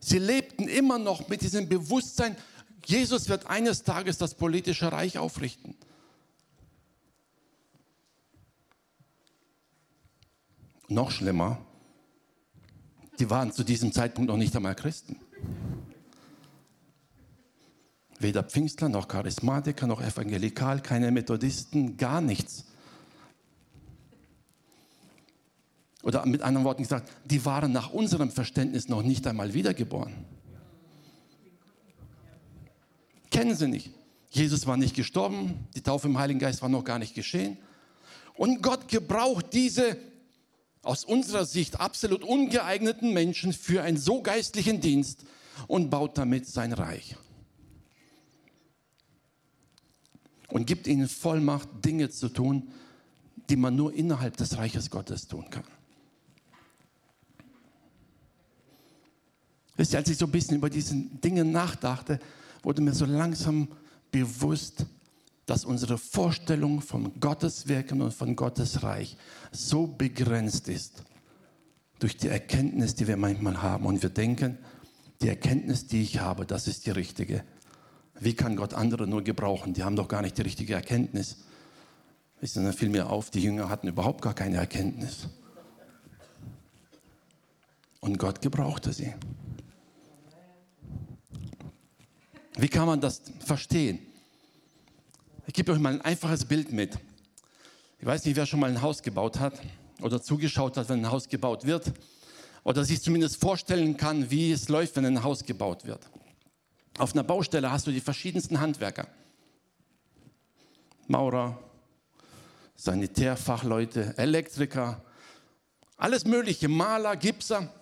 Sie 0.00 0.18
lebten 0.18 0.68
immer 0.68 0.98
noch 0.98 1.28
mit 1.28 1.42
diesem 1.42 1.68
Bewusstsein, 1.68 2.34
Jesus 2.84 3.28
wird 3.28 3.46
eines 3.46 3.82
Tages 3.82 4.18
das 4.18 4.34
politische 4.34 4.90
Reich 4.90 5.18
aufrichten. 5.18 5.74
Noch 10.88 11.10
schlimmer, 11.10 11.58
die 13.18 13.28
waren 13.28 13.52
zu 13.52 13.62
diesem 13.62 13.92
Zeitpunkt 13.92 14.30
noch 14.30 14.38
nicht 14.38 14.56
einmal 14.56 14.74
Christen. 14.74 15.16
Weder 18.20 18.42
Pfingstler 18.42 18.88
noch 18.88 19.06
Charismatiker 19.06 19.86
noch 19.86 20.00
Evangelikal, 20.00 20.80
keine 20.80 21.10
Methodisten, 21.10 21.96
gar 21.96 22.20
nichts. 22.20 22.64
Oder 26.02 26.24
mit 26.26 26.42
anderen 26.42 26.64
Worten 26.64 26.82
gesagt, 26.82 27.12
die 27.24 27.44
waren 27.44 27.72
nach 27.72 27.90
unserem 27.90 28.30
Verständnis 28.30 28.88
noch 28.88 29.02
nicht 29.02 29.26
einmal 29.26 29.52
wiedergeboren. 29.52 30.14
Kennen 33.48 33.58
sie 33.58 33.68
nicht. 33.68 33.90
Jesus 34.28 34.66
war 34.66 34.76
nicht 34.76 34.94
gestorben, 34.94 35.66
die 35.74 35.80
Taufe 35.80 36.06
im 36.06 36.18
Heiligen 36.18 36.38
Geist 36.38 36.60
war 36.60 36.68
noch 36.68 36.84
gar 36.84 36.98
nicht 36.98 37.14
geschehen. 37.14 37.56
Und 38.34 38.62
Gott 38.62 38.88
gebraucht 38.88 39.54
diese 39.54 39.96
aus 40.82 41.02
unserer 41.02 41.46
Sicht 41.46 41.80
absolut 41.80 42.24
ungeeigneten 42.24 43.14
Menschen 43.14 43.54
für 43.54 43.82
einen 43.82 43.96
so 43.96 44.20
geistlichen 44.20 44.82
Dienst 44.82 45.24
und 45.66 45.88
baut 45.88 46.18
damit 46.18 46.46
sein 46.46 46.74
Reich. 46.74 47.16
Und 50.48 50.66
gibt 50.66 50.86
ihnen 50.86 51.08
Vollmacht, 51.08 51.70
Dinge 51.86 52.10
zu 52.10 52.28
tun, 52.28 52.68
die 53.48 53.56
man 53.56 53.76
nur 53.76 53.94
innerhalb 53.94 54.36
des 54.36 54.58
Reiches 54.58 54.90
Gottes 54.90 55.26
tun 55.26 55.48
kann. 55.48 55.64
Wisst 59.78 59.94
ihr, 59.94 60.00
als 60.00 60.10
ich 60.10 60.18
so 60.18 60.26
ein 60.26 60.32
bisschen 60.32 60.58
über 60.58 60.68
diese 60.68 60.94
Dinge 60.94 61.46
nachdachte, 61.46 62.20
wurde 62.62 62.82
mir 62.82 62.94
so 62.94 63.04
langsam 63.04 63.68
bewusst, 64.10 64.86
dass 65.46 65.64
unsere 65.64 65.96
Vorstellung 65.96 66.80
von 66.80 67.18
Gottes 67.20 67.68
Wirken 67.68 68.02
und 68.02 68.12
von 68.12 68.36
Gottes 68.36 68.82
Reich 68.82 69.16
so 69.50 69.86
begrenzt 69.86 70.68
ist 70.68 71.04
durch 71.98 72.16
die 72.16 72.28
Erkenntnis, 72.28 72.94
die 72.94 73.08
wir 73.08 73.16
manchmal 73.16 73.62
haben. 73.62 73.86
Und 73.86 74.02
wir 74.02 74.10
denken, 74.10 74.58
die 75.22 75.28
Erkenntnis, 75.28 75.86
die 75.86 76.02
ich 76.02 76.20
habe, 76.20 76.46
das 76.46 76.68
ist 76.68 76.86
die 76.86 76.90
richtige. 76.90 77.44
Wie 78.20 78.34
kann 78.34 78.56
Gott 78.56 78.74
andere 78.74 79.06
nur 79.06 79.22
gebrauchen? 79.22 79.74
Die 79.74 79.82
haben 79.82 79.96
doch 79.96 80.08
gar 80.08 80.22
nicht 80.22 80.36
die 80.38 80.42
richtige 80.42 80.74
Erkenntnis. 80.74 81.38
Ihr, 82.40 82.48
dann 82.54 82.72
fiel 82.72 82.88
mir 82.88 83.10
auf, 83.10 83.30
die 83.30 83.42
Jünger 83.42 83.68
hatten 83.68 83.88
überhaupt 83.88 84.22
gar 84.22 84.34
keine 84.34 84.58
Erkenntnis. 84.58 85.28
Und 88.00 88.18
Gott 88.18 88.40
gebrauchte 88.42 88.92
sie. 88.92 89.14
Wie 92.58 92.68
kann 92.68 92.86
man 92.86 93.00
das 93.00 93.22
verstehen? 93.38 94.00
Ich 95.46 95.54
gebe 95.54 95.70
euch 95.70 95.78
mal 95.78 95.92
ein 95.92 96.00
einfaches 96.00 96.44
Bild 96.44 96.72
mit. 96.72 96.98
Ich 98.00 98.06
weiß 98.06 98.24
nicht, 98.24 98.34
wer 98.34 98.46
schon 98.46 98.58
mal 98.58 98.68
ein 98.68 98.82
Haus 98.82 99.00
gebaut 99.04 99.38
hat 99.38 99.54
oder 100.00 100.20
zugeschaut 100.20 100.76
hat, 100.76 100.88
wenn 100.88 101.04
ein 101.04 101.10
Haus 101.10 101.28
gebaut 101.28 101.66
wird 101.66 101.92
oder 102.64 102.84
sich 102.84 103.00
zumindest 103.00 103.40
vorstellen 103.40 103.96
kann, 103.96 104.32
wie 104.32 104.50
es 104.50 104.68
läuft, 104.68 104.96
wenn 104.96 105.06
ein 105.06 105.22
Haus 105.22 105.44
gebaut 105.44 105.86
wird. 105.86 106.10
Auf 106.98 107.12
einer 107.12 107.22
Baustelle 107.22 107.70
hast 107.70 107.86
du 107.86 107.92
die 107.92 108.00
verschiedensten 108.00 108.58
Handwerker. 108.58 109.06
Maurer, 111.06 111.62
Sanitärfachleute, 112.74 114.18
Elektriker, 114.18 115.00
alles 115.96 116.24
mögliche, 116.24 116.66
Maler, 116.66 117.16
Gipser. 117.16 117.72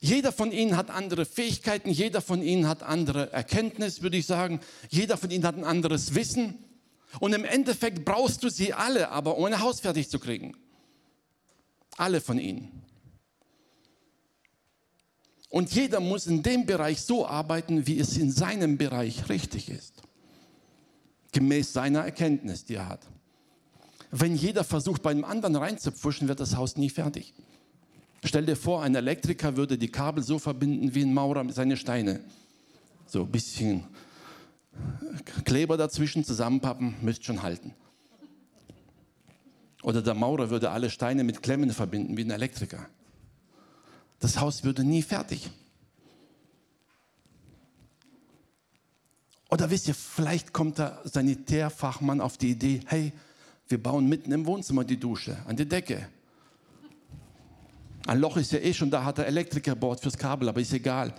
Jeder 0.00 0.32
von 0.32 0.52
ihnen 0.52 0.76
hat 0.76 0.90
andere 0.90 1.24
Fähigkeiten, 1.24 1.90
jeder 1.90 2.20
von 2.20 2.42
ihnen 2.42 2.68
hat 2.68 2.82
andere 2.82 3.32
Erkenntnis, 3.32 4.02
würde 4.02 4.16
ich 4.16 4.26
sagen. 4.26 4.60
Jeder 4.90 5.16
von 5.16 5.30
ihnen 5.30 5.44
hat 5.44 5.56
ein 5.56 5.64
anderes 5.64 6.14
Wissen. 6.14 6.54
Und 7.20 7.32
im 7.32 7.44
Endeffekt 7.44 8.04
brauchst 8.04 8.42
du 8.42 8.48
sie 8.48 8.72
alle, 8.74 9.10
aber 9.10 9.36
ein 9.44 9.60
Haus 9.60 9.80
fertig 9.80 10.08
zu 10.08 10.18
kriegen. 10.18 10.56
Alle 11.96 12.20
von 12.20 12.38
ihnen. 12.38 12.82
Und 15.50 15.72
jeder 15.74 16.00
muss 16.00 16.26
in 16.26 16.42
dem 16.42 16.66
Bereich 16.66 17.00
so 17.00 17.26
arbeiten, 17.26 17.86
wie 17.86 17.98
es 17.98 18.16
in 18.16 18.30
seinem 18.30 18.76
Bereich 18.76 19.28
richtig 19.28 19.70
ist. 19.70 20.02
Gemäß 21.32 21.72
seiner 21.72 22.00
Erkenntnis, 22.00 22.64
die 22.66 22.74
er 22.74 22.88
hat. 22.88 23.00
Wenn 24.10 24.36
jeder 24.36 24.64
versucht, 24.64 25.02
bei 25.02 25.10
einem 25.10 25.24
anderen 25.24 25.56
reinzupfuschen, 25.56 26.28
wird 26.28 26.40
das 26.40 26.56
Haus 26.56 26.76
nie 26.76 26.90
fertig. 26.90 27.34
Stell 28.24 28.46
dir 28.46 28.56
vor, 28.56 28.82
ein 28.82 28.94
Elektriker 28.94 29.56
würde 29.56 29.78
die 29.78 29.90
Kabel 29.90 30.22
so 30.22 30.38
verbinden 30.38 30.94
wie 30.94 31.02
ein 31.02 31.14
Maurer 31.14 31.44
mit 31.44 31.54
seinen 31.54 31.76
Steinen. 31.76 32.20
So 33.06 33.22
ein 33.22 33.30
bisschen 33.30 33.84
Kleber 35.44 35.76
dazwischen 35.76 36.24
zusammenpappen, 36.24 36.96
müsste 37.02 37.24
schon 37.24 37.42
halten. 37.42 37.74
Oder 39.82 40.02
der 40.02 40.14
Maurer 40.14 40.50
würde 40.50 40.70
alle 40.70 40.90
Steine 40.90 41.24
mit 41.24 41.42
Klemmen 41.42 41.70
verbinden 41.70 42.16
wie 42.16 42.24
ein 42.24 42.30
Elektriker. 42.30 42.88
Das 44.20 44.40
Haus 44.40 44.64
würde 44.64 44.84
nie 44.84 45.02
fertig. 45.02 45.50
Oder 49.50 49.70
wisst 49.70 49.88
ihr, 49.88 49.94
vielleicht 49.94 50.52
kommt 50.52 50.78
der 50.78 51.00
Sanitärfachmann 51.04 52.20
auf 52.20 52.36
die 52.36 52.50
Idee, 52.50 52.80
hey, 52.86 53.12
wir 53.68 53.82
bauen 53.82 54.08
mitten 54.08 54.32
im 54.32 54.46
Wohnzimmer 54.46 54.84
die 54.84 54.98
Dusche, 54.98 55.38
an 55.46 55.56
die 55.56 55.66
Decke. 55.66 56.08
Ein 58.08 58.20
Loch 58.20 58.38
ist 58.38 58.52
ja 58.52 58.58
eh 58.60 58.72
schon 58.72 58.90
da, 58.90 59.04
hat 59.04 59.18
der 59.18 59.26
Elektriker 59.26 59.74
bohrt 59.74 60.00
fürs 60.00 60.16
Kabel, 60.16 60.48
aber 60.48 60.62
ist 60.62 60.72
egal. 60.72 61.12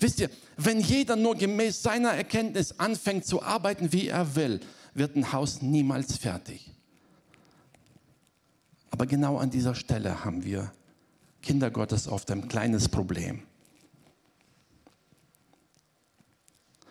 Wisst 0.00 0.18
ihr, 0.18 0.30
wenn 0.56 0.80
jeder 0.80 1.14
nur 1.14 1.36
gemäß 1.36 1.80
seiner 1.80 2.10
Erkenntnis 2.10 2.80
anfängt 2.80 3.24
zu 3.24 3.40
arbeiten, 3.40 3.92
wie 3.92 4.08
er 4.08 4.34
will, 4.34 4.58
wird 4.94 5.14
ein 5.14 5.32
Haus 5.32 5.62
niemals 5.62 6.16
fertig. 6.16 6.72
Aber 8.90 9.06
genau 9.06 9.38
an 9.38 9.50
dieser 9.50 9.76
Stelle 9.76 10.24
haben 10.24 10.44
wir 10.44 10.72
Kinder 11.40 11.70
Gottes 11.70 12.08
oft 12.08 12.28
ein 12.32 12.48
kleines 12.48 12.88
Problem. 12.88 13.44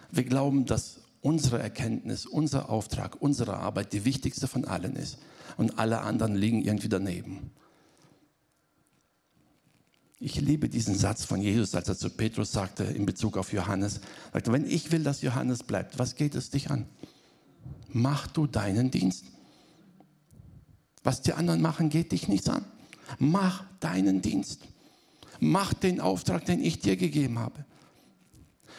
Wir 0.10 0.24
glauben, 0.24 0.66
dass 0.66 1.02
unsere 1.20 1.60
Erkenntnis, 1.60 2.26
unser 2.26 2.70
Auftrag, 2.70 3.22
unsere 3.22 3.58
Arbeit 3.58 3.92
die 3.92 4.06
wichtigste 4.06 4.48
von 4.48 4.64
allen 4.64 4.96
ist. 4.96 5.18
Und 5.58 5.80
alle 5.80 6.02
anderen 6.02 6.36
liegen 6.36 6.62
irgendwie 6.62 6.90
daneben. 6.90 7.52
Ich 10.20 10.40
liebe 10.40 10.70
diesen 10.70 10.96
Satz 10.96 11.26
von 11.26 11.42
Jesus, 11.42 11.76
als 11.76 11.90
er 11.90 11.98
zu 11.98 12.10
Petrus 12.10 12.52
sagte 12.52 12.84
in 12.84 13.06
Bezug 13.06 13.38
auf 13.38 13.52
Johannes. 13.54 14.00
Sagte, 14.34 14.52
wenn 14.52 14.66
ich 14.66 14.92
will, 14.92 15.04
dass 15.04 15.22
Johannes 15.22 15.64
bleibt, 15.64 16.00
was 16.00 16.16
geht 16.16 16.36
es 16.36 16.50
dich 16.50 16.72
an? 16.72 16.88
Mach 17.90 18.28
du 18.28 18.48
deinen 18.48 18.92
Dienst. 18.92 19.26
Was 21.04 21.22
die 21.22 21.34
anderen 21.34 21.62
machen, 21.62 21.90
geht 21.90 22.12
dich 22.12 22.28
nichts 22.28 22.50
an. 22.50 22.66
Mach 23.20 23.66
deinen 23.80 24.22
Dienst. 24.22 24.62
Mach 25.40 25.74
den 25.74 26.02
Auftrag, 26.02 26.46
den 26.46 26.64
ich 26.64 26.80
dir 26.80 26.98
gegeben 26.98 27.38
habe. 27.40 27.66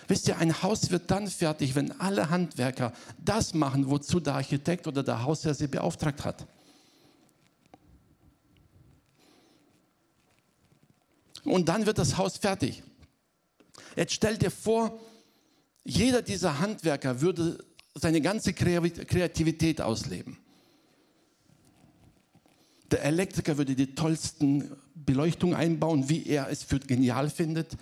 Wisst 0.08 0.28
ihr, 0.28 0.38
ein 0.38 0.62
Haus 0.62 0.90
wird 0.90 1.10
dann 1.10 1.28
fertig, 1.28 1.74
wenn 1.74 1.92
alle 2.00 2.30
Handwerker 2.30 2.92
das 3.24 3.54
machen, 3.54 3.88
wozu 3.88 4.20
der 4.20 4.34
Architekt 4.34 4.86
oder 4.86 5.02
der 5.02 5.22
Hausherr 5.22 5.54
sie 5.54 5.66
beauftragt 5.66 6.24
hat. 6.24 6.46
Und 11.46 11.68
dann 11.68 11.86
wird 11.86 11.98
das 11.98 12.16
Haus 12.16 12.36
fertig. 12.36 12.82
Jetzt 13.94 14.12
stell 14.12 14.36
dir 14.36 14.50
vor, 14.50 14.98
jeder 15.84 16.22
dieser 16.22 16.58
Handwerker 16.58 17.20
würde 17.20 17.58
seine 17.94 18.20
ganze 18.20 18.52
Kreativität 18.52 19.80
ausleben. 19.80 20.36
Der 22.90 23.02
Elektriker 23.04 23.56
würde 23.58 23.74
die 23.74 23.94
tollsten 23.94 24.76
Beleuchtungen 24.94 25.56
einbauen, 25.56 26.08
wie 26.08 26.26
er 26.26 26.48
es 26.50 26.62
für 26.62 26.78
genial 26.78 27.30
findet. 27.30 27.76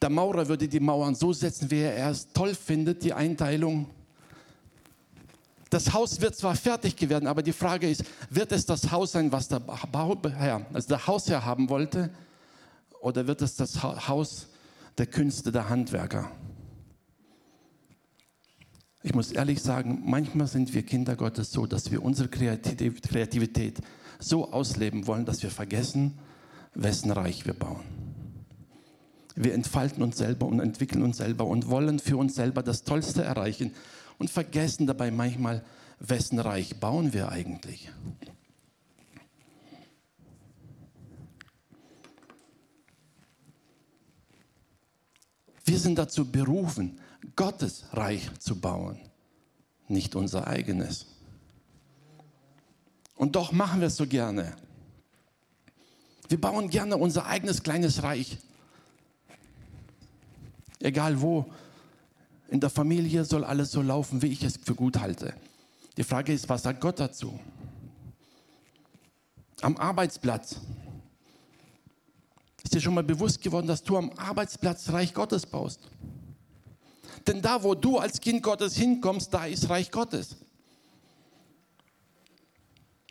Der 0.00 0.10
Maurer 0.10 0.48
würde 0.48 0.68
die 0.68 0.80
Mauern 0.80 1.14
so 1.14 1.32
setzen, 1.32 1.70
wie 1.70 1.80
er 1.80 2.10
es 2.10 2.32
toll 2.32 2.54
findet, 2.54 3.02
die 3.02 3.12
Einteilung. 3.12 3.90
Das 5.76 5.92
Haus 5.92 6.22
wird 6.22 6.34
zwar 6.34 6.56
fertig 6.56 7.06
werden, 7.06 7.26
aber 7.26 7.42
die 7.42 7.52
Frage 7.52 7.86
ist, 7.86 8.02
wird 8.30 8.50
es 8.50 8.64
das 8.64 8.90
Haus 8.92 9.12
sein, 9.12 9.30
was 9.30 9.48
der 9.48 9.60
Bauherr, 9.60 10.64
also 10.72 10.88
der 10.88 11.06
Hausherr 11.06 11.44
haben 11.44 11.68
wollte, 11.68 12.08
oder 13.02 13.26
wird 13.26 13.42
es 13.42 13.56
das 13.56 13.82
Haus 13.82 14.46
der 14.96 15.04
Künste, 15.04 15.52
der 15.52 15.68
Handwerker? 15.68 16.30
Ich 19.02 19.14
muss 19.14 19.32
ehrlich 19.32 19.60
sagen, 19.60 20.00
manchmal 20.06 20.46
sind 20.46 20.72
wir 20.72 20.82
Kinder 20.82 21.14
Gottes 21.14 21.52
so, 21.52 21.66
dass 21.66 21.90
wir 21.90 22.02
unsere 22.02 22.30
Kreativität 22.30 23.76
so 24.18 24.50
ausleben 24.50 25.06
wollen, 25.06 25.26
dass 25.26 25.42
wir 25.42 25.50
vergessen, 25.50 26.18
wessen 26.72 27.10
Reich 27.10 27.44
wir 27.44 27.52
bauen. 27.52 28.05
Wir 29.36 29.52
entfalten 29.52 30.02
uns 30.02 30.16
selber 30.16 30.46
und 30.46 30.60
entwickeln 30.60 31.02
uns 31.02 31.18
selber 31.18 31.46
und 31.46 31.68
wollen 31.68 31.98
für 31.98 32.16
uns 32.16 32.34
selber 32.34 32.62
das 32.62 32.84
Tollste 32.84 33.22
erreichen 33.22 33.74
und 34.18 34.30
vergessen 34.30 34.86
dabei 34.86 35.10
manchmal, 35.10 35.62
wessen 36.00 36.38
Reich 36.38 36.80
bauen 36.80 37.12
wir 37.12 37.28
eigentlich. 37.28 37.90
Wir 45.66 45.78
sind 45.78 45.98
dazu 45.98 46.30
berufen, 46.30 46.98
Gottes 47.34 47.84
Reich 47.92 48.30
zu 48.38 48.58
bauen, 48.58 48.98
nicht 49.88 50.14
unser 50.14 50.46
eigenes. 50.46 51.06
Und 53.16 53.36
doch 53.36 53.52
machen 53.52 53.80
wir 53.80 53.88
es 53.88 53.96
so 53.96 54.06
gerne. 54.06 54.56
Wir 56.28 56.40
bauen 56.40 56.70
gerne 56.70 56.96
unser 56.96 57.26
eigenes 57.26 57.62
kleines 57.62 58.02
Reich. 58.02 58.38
Egal 60.80 61.20
wo, 61.20 61.46
in 62.48 62.60
der 62.60 62.70
Familie 62.70 63.24
soll 63.24 63.44
alles 63.44 63.70
so 63.70 63.82
laufen, 63.82 64.22
wie 64.22 64.28
ich 64.28 64.42
es 64.42 64.56
für 64.56 64.74
gut 64.74 64.98
halte. 64.98 65.34
Die 65.96 66.04
Frage 66.04 66.32
ist, 66.32 66.48
was 66.48 66.62
sagt 66.62 66.80
Gott 66.80 67.00
dazu? 67.00 67.38
Am 69.62 69.76
Arbeitsplatz. 69.76 70.60
Ist 72.62 72.74
dir 72.74 72.80
schon 72.80 72.94
mal 72.94 73.04
bewusst 73.04 73.40
geworden, 73.40 73.66
dass 73.66 73.82
du 73.82 73.96
am 73.96 74.10
Arbeitsplatz 74.16 74.90
Reich 74.90 75.14
Gottes 75.14 75.46
baust? 75.46 75.80
Denn 77.26 77.40
da, 77.40 77.62
wo 77.62 77.74
du 77.74 77.98
als 77.98 78.20
Kind 78.20 78.42
Gottes 78.42 78.76
hinkommst, 78.76 79.32
da 79.32 79.46
ist 79.46 79.68
Reich 79.68 79.90
Gottes. 79.90 80.36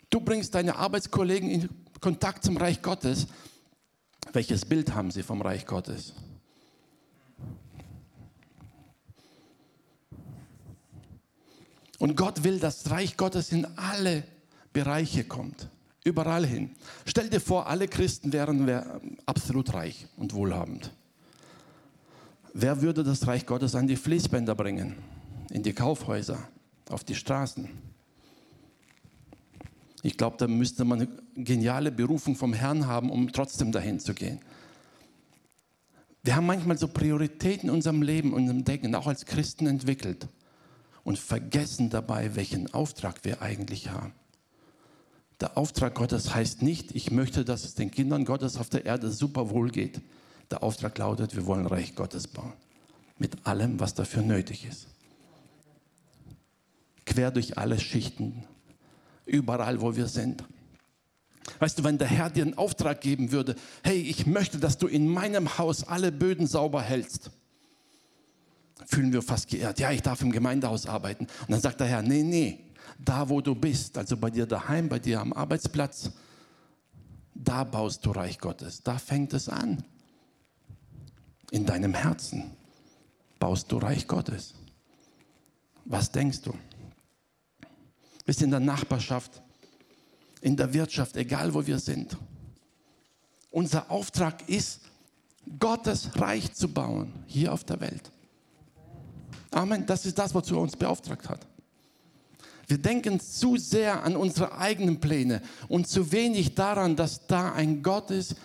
Du 0.08 0.20
bringst 0.20 0.54
deine 0.54 0.76
Arbeitskollegen 0.76 1.50
in 1.50 1.68
Kontakt 2.00 2.44
zum 2.44 2.56
Reich 2.56 2.80
Gottes. 2.80 3.26
Welches 4.32 4.64
Bild 4.64 4.94
haben 4.94 5.10
sie 5.10 5.22
vom 5.22 5.42
Reich 5.42 5.66
Gottes? 5.66 6.14
Und 11.98 12.16
Gott 12.16 12.44
will, 12.44 12.58
dass 12.58 12.82
das 12.82 12.92
Reich 12.92 13.16
Gottes 13.16 13.52
in 13.52 13.66
alle 13.76 14.24
Bereiche 14.72 15.24
kommt. 15.24 15.68
Überall 16.04 16.46
hin. 16.46 16.70
Stell 17.04 17.28
dir 17.28 17.40
vor, 17.40 17.66
alle 17.66 17.88
Christen 17.88 18.32
wären 18.32 19.18
absolut 19.24 19.72
reich 19.74 20.06
und 20.16 20.34
wohlhabend. 20.34 20.92
Wer 22.52 22.80
würde 22.80 23.02
das 23.02 23.26
Reich 23.26 23.44
Gottes 23.44 23.74
an 23.74 23.86
die 23.86 23.96
Fließbänder 23.96 24.54
bringen? 24.54 24.96
In 25.50 25.62
die 25.62 25.72
Kaufhäuser, 25.72 26.38
auf 26.90 27.02
die 27.04 27.14
Straßen? 27.14 27.68
Ich 30.02 30.16
glaube, 30.16 30.36
da 30.38 30.46
müsste 30.46 30.84
man 30.84 31.00
eine 31.00 31.08
geniale 31.34 31.90
Berufung 31.90 32.36
vom 32.36 32.52
Herrn 32.52 32.86
haben, 32.86 33.10
um 33.10 33.32
trotzdem 33.32 33.72
dahin 33.72 33.98
zu 33.98 34.14
gehen. 34.14 34.40
Wir 36.22 36.36
haben 36.36 36.46
manchmal 36.46 36.78
so 36.78 36.88
Prioritäten 36.88 37.68
in 37.68 37.74
unserem 37.74 38.02
Leben 38.02 38.32
und 38.32 38.48
im 38.48 38.64
Denken, 38.64 38.94
auch 38.94 39.06
als 39.06 39.26
Christen 39.26 39.66
entwickelt 39.66 40.28
und 41.06 41.20
vergessen 41.20 41.88
dabei, 41.88 42.34
welchen 42.34 42.74
Auftrag 42.74 43.24
wir 43.24 43.40
eigentlich 43.40 43.90
haben. 43.90 44.12
Der 45.40 45.56
Auftrag 45.56 45.94
Gottes 45.94 46.34
heißt 46.34 46.62
nicht, 46.62 46.96
ich 46.96 47.12
möchte, 47.12 47.44
dass 47.44 47.62
es 47.62 47.76
den 47.76 47.92
Kindern 47.92 48.24
Gottes 48.24 48.56
auf 48.56 48.70
der 48.70 48.86
Erde 48.86 49.12
super 49.12 49.50
wohl 49.50 49.70
geht. 49.70 50.00
Der 50.50 50.64
Auftrag 50.64 50.98
lautet, 50.98 51.36
wir 51.36 51.46
wollen 51.46 51.66
Reich 51.66 51.94
Gottes 51.94 52.26
bauen. 52.26 52.54
Mit 53.18 53.46
allem, 53.46 53.78
was 53.78 53.94
dafür 53.94 54.22
nötig 54.22 54.66
ist. 54.66 54.88
Quer 57.04 57.30
durch 57.30 57.56
alle 57.56 57.78
Schichten, 57.78 58.42
überall, 59.26 59.80
wo 59.80 59.94
wir 59.94 60.08
sind. 60.08 60.42
Weißt 61.60 61.78
du, 61.78 61.84
wenn 61.84 61.98
der 61.98 62.08
Herr 62.08 62.30
dir 62.30 62.42
einen 62.42 62.58
Auftrag 62.58 63.00
geben 63.00 63.30
würde, 63.30 63.54
hey, 63.84 64.00
ich 64.00 64.26
möchte, 64.26 64.58
dass 64.58 64.76
du 64.76 64.88
in 64.88 65.06
meinem 65.06 65.56
Haus 65.56 65.84
alle 65.84 66.10
Böden 66.10 66.48
sauber 66.48 66.82
hältst 66.82 67.30
fühlen 68.84 69.12
wir 69.12 69.22
fast 69.22 69.48
geehrt. 69.48 69.78
Ja, 69.78 69.90
ich 69.90 70.02
darf 70.02 70.20
im 70.20 70.30
Gemeindehaus 70.30 70.86
arbeiten. 70.86 71.24
Und 71.24 71.50
dann 71.50 71.60
sagt 71.60 71.80
der 71.80 71.86
Herr, 71.86 72.02
nee, 72.02 72.22
nee, 72.22 72.66
da 72.98 73.28
wo 73.28 73.40
du 73.40 73.54
bist, 73.54 73.96
also 73.96 74.16
bei 74.16 74.30
dir 74.30 74.46
daheim, 74.46 74.88
bei 74.88 74.98
dir 74.98 75.20
am 75.20 75.32
Arbeitsplatz, 75.32 76.10
da 77.34 77.64
baust 77.64 78.04
du 78.04 78.10
Reich 78.10 78.38
Gottes. 78.38 78.82
Da 78.82 78.98
fängt 78.98 79.32
es 79.32 79.48
an. 79.48 79.84
In 81.50 81.64
deinem 81.64 81.94
Herzen 81.94 82.50
baust 83.38 83.70
du 83.70 83.78
Reich 83.78 84.06
Gottes. 84.06 84.54
Was 85.84 86.10
denkst 86.10 86.42
du? 86.42 86.54
Bist 88.24 88.42
in 88.42 88.50
der 88.50 88.60
Nachbarschaft, 88.60 89.42
in 90.40 90.56
der 90.56 90.72
Wirtschaft, 90.74 91.16
egal 91.16 91.54
wo 91.54 91.64
wir 91.64 91.78
sind. 91.78 92.16
Unser 93.50 93.90
Auftrag 93.90 94.48
ist, 94.48 94.80
Gottes 95.60 96.10
Reich 96.16 96.52
zu 96.52 96.68
bauen 96.68 97.12
hier 97.26 97.52
auf 97.52 97.62
der 97.62 97.80
Welt. 97.80 98.10
Amen. 99.56 99.86
Das 99.86 100.04
ist 100.04 100.18
das, 100.18 100.34
wozu 100.34 100.56
er 100.56 100.60
uns 100.60 100.76
beauftragt 100.76 101.30
hat. 101.30 101.46
Wir 102.66 102.76
denken 102.76 103.18
zu 103.20 103.56
sehr 103.56 104.02
an 104.02 104.14
unsere 104.14 104.58
eigenen 104.58 105.00
Pläne 105.00 105.40
und 105.68 105.88
zu 105.88 106.12
wenig 106.12 106.54
daran, 106.54 106.94
dass 106.94 107.26
da 107.26 107.52
ein 107.52 107.82
Gott 107.82 108.10
ist, 108.10 108.36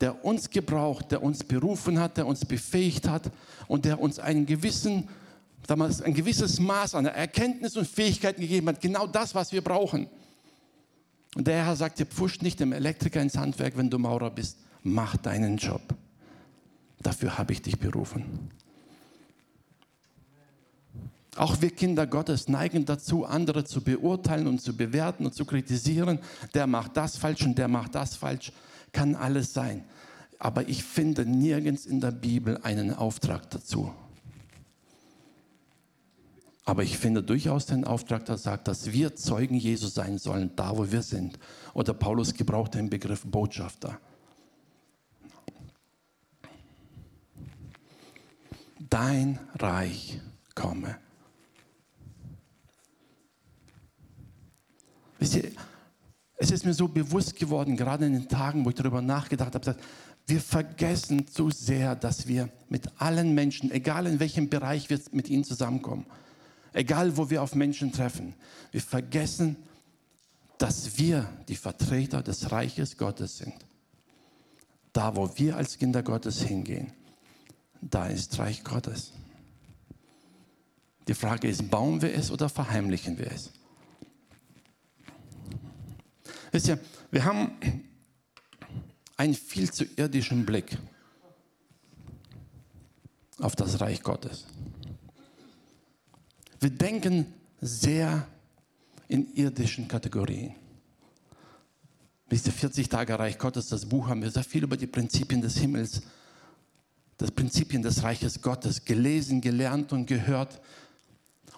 der 0.00 0.24
uns 0.24 0.50
gebraucht, 0.50 1.12
der 1.12 1.22
uns 1.22 1.44
berufen 1.44 2.00
hat, 2.00 2.16
der 2.16 2.26
uns 2.26 2.44
befähigt 2.44 3.08
hat 3.08 3.30
und 3.68 3.84
der 3.84 4.00
uns 4.00 4.18
einen 4.18 4.44
gewissen, 4.44 5.08
damals 5.68 6.02
ein 6.02 6.12
gewisses 6.12 6.58
Maß 6.58 6.96
an 6.96 7.06
Erkenntnis 7.06 7.76
und 7.76 7.86
Fähigkeiten 7.86 8.40
gegeben 8.40 8.66
hat. 8.68 8.80
Genau 8.80 9.06
das, 9.06 9.36
was 9.36 9.52
wir 9.52 9.62
brauchen. 9.62 10.08
Und 11.36 11.46
der 11.46 11.64
Herr 11.64 11.76
sagt, 11.76 12.00
ihr 12.00 12.06
pfuscht 12.06 12.42
nicht 12.42 12.58
dem 12.58 12.72
Elektriker 12.72 13.22
ins 13.22 13.36
Handwerk, 13.36 13.76
wenn 13.76 13.90
du 13.90 13.98
Maurer 13.98 14.30
bist. 14.30 14.58
Mach 14.82 15.16
deinen 15.18 15.56
Job. 15.56 15.82
Dafür 17.00 17.38
habe 17.38 17.52
ich 17.52 17.62
dich 17.62 17.78
berufen. 17.78 18.50
Auch 21.36 21.62
wir 21.62 21.70
Kinder 21.70 22.06
Gottes 22.06 22.48
neigen 22.48 22.84
dazu, 22.84 23.24
andere 23.24 23.64
zu 23.64 23.82
beurteilen 23.82 24.46
und 24.46 24.60
zu 24.60 24.76
bewerten 24.76 25.24
und 25.24 25.34
zu 25.34 25.46
kritisieren. 25.46 26.18
Der 26.52 26.66
macht 26.66 26.96
das 26.96 27.16
falsch 27.16 27.42
und 27.42 27.56
der 27.56 27.68
macht 27.68 27.94
das 27.94 28.16
falsch. 28.16 28.52
Kann 28.92 29.14
alles 29.14 29.54
sein. 29.54 29.84
Aber 30.38 30.68
ich 30.68 30.84
finde 30.84 31.24
nirgends 31.24 31.86
in 31.86 32.00
der 32.00 32.10
Bibel 32.10 32.58
einen 32.62 32.92
Auftrag 32.92 33.48
dazu. 33.50 33.92
Aber 36.64 36.82
ich 36.82 36.98
finde 36.98 37.22
durchaus 37.22 37.66
den 37.66 37.84
Auftrag, 37.84 38.26
der 38.26 38.36
sagt, 38.38 38.68
dass 38.68 38.92
wir 38.92 39.16
Zeugen 39.16 39.56
Jesus 39.56 39.94
sein 39.94 40.18
sollen, 40.18 40.54
da 40.54 40.76
wo 40.76 40.92
wir 40.92 41.02
sind. 41.02 41.38
Oder 41.74 41.94
Paulus 41.94 42.34
gebraucht 42.34 42.74
den 42.74 42.90
Begriff 42.90 43.24
Botschafter. 43.24 43.98
Dein 48.78 49.40
Reich 49.54 50.20
komme. 50.54 50.98
Wisst 55.11 55.11
ihr, 55.11 55.11
es 56.36 56.50
ist 56.50 56.64
mir 56.64 56.74
so 56.74 56.88
bewusst 56.88 57.36
geworden, 57.36 57.76
gerade 57.76 58.06
in 58.06 58.14
den 58.14 58.28
Tagen, 58.28 58.64
wo 58.64 58.70
ich 58.70 58.74
darüber 58.74 59.00
nachgedacht 59.00 59.54
habe, 59.54 59.76
wir 60.26 60.40
vergessen 60.40 61.26
zu 61.26 61.50
sehr, 61.50 61.94
dass 61.94 62.26
wir 62.26 62.48
mit 62.68 62.88
allen 63.00 63.34
Menschen, 63.34 63.70
egal 63.70 64.06
in 64.06 64.20
welchem 64.20 64.48
Bereich 64.48 64.90
wir 64.90 65.00
mit 65.12 65.28
ihnen 65.28 65.44
zusammenkommen, 65.44 66.06
egal 66.72 67.16
wo 67.16 67.30
wir 67.30 67.42
auf 67.42 67.54
Menschen 67.54 67.92
treffen, 67.92 68.34
wir 68.70 68.80
vergessen, 68.80 69.56
dass 70.58 70.98
wir 70.98 71.28
die 71.48 71.56
Vertreter 71.56 72.22
des 72.22 72.52
Reiches 72.52 72.96
Gottes 72.96 73.38
sind. 73.38 73.54
Da, 74.92 75.16
wo 75.16 75.30
wir 75.36 75.56
als 75.56 75.78
Kinder 75.78 76.02
Gottes 76.02 76.42
hingehen, 76.42 76.92
da 77.80 78.06
ist 78.06 78.38
Reich 78.38 78.62
Gottes. 78.62 79.12
Die 81.08 81.14
Frage 81.14 81.48
ist, 81.48 81.68
bauen 81.70 82.00
wir 82.00 82.14
es 82.14 82.30
oder 82.30 82.48
verheimlichen 82.48 83.18
wir 83.18 83.32
es? 83.32 83.50
Wisst 86.52 86.68
ihr, 86.68 86.78
wir 87.10 87.24
haben 87.24 87.52
einen 89.16 89.34
viel 89.34 89.72
zu 89.72 89.84
irdischen 89.96 90.44
Blick 90.44 90.76
auf 93.38 93.56
das 93.56 93.80
Reich 93.80 94.02
Gottes. 94.02 94.46
Wir 96.60 96.68
denken 96.68 97.26
sehr 97.62 98.28
in 99.08 99.32
irdischen 99.34 99.88
Kategorien. 99.88 100.54
Bis 102.28 102.42
der 102.42 102.52
40 102.52 102.88
Tage 102.88 103.18
Reich 103.18 103.38
Gottes, 103.38 103.68
das 103.68 103.86
Buch, 103.86 104.08
haben 104.08 104.22
wir 104.22 104.30
sehr 104.30 104.44
viel 104.44 104.64
über 104.64 104.76
die 104.76 104.86
Prinzipien 104.86 105.40
des 105.40 105.56
Himmels, 105.56 106.02
das 107.16 107.30
Prinzipien 107.30 107.82
des 107.82 108.02
Reiches 108.02 108.42
Gottes 108.42 108.84
gelesen, 108.84 109.40
gelernt 109.40 109.92
und 109.92 110.04
gehört. 110.04 110.60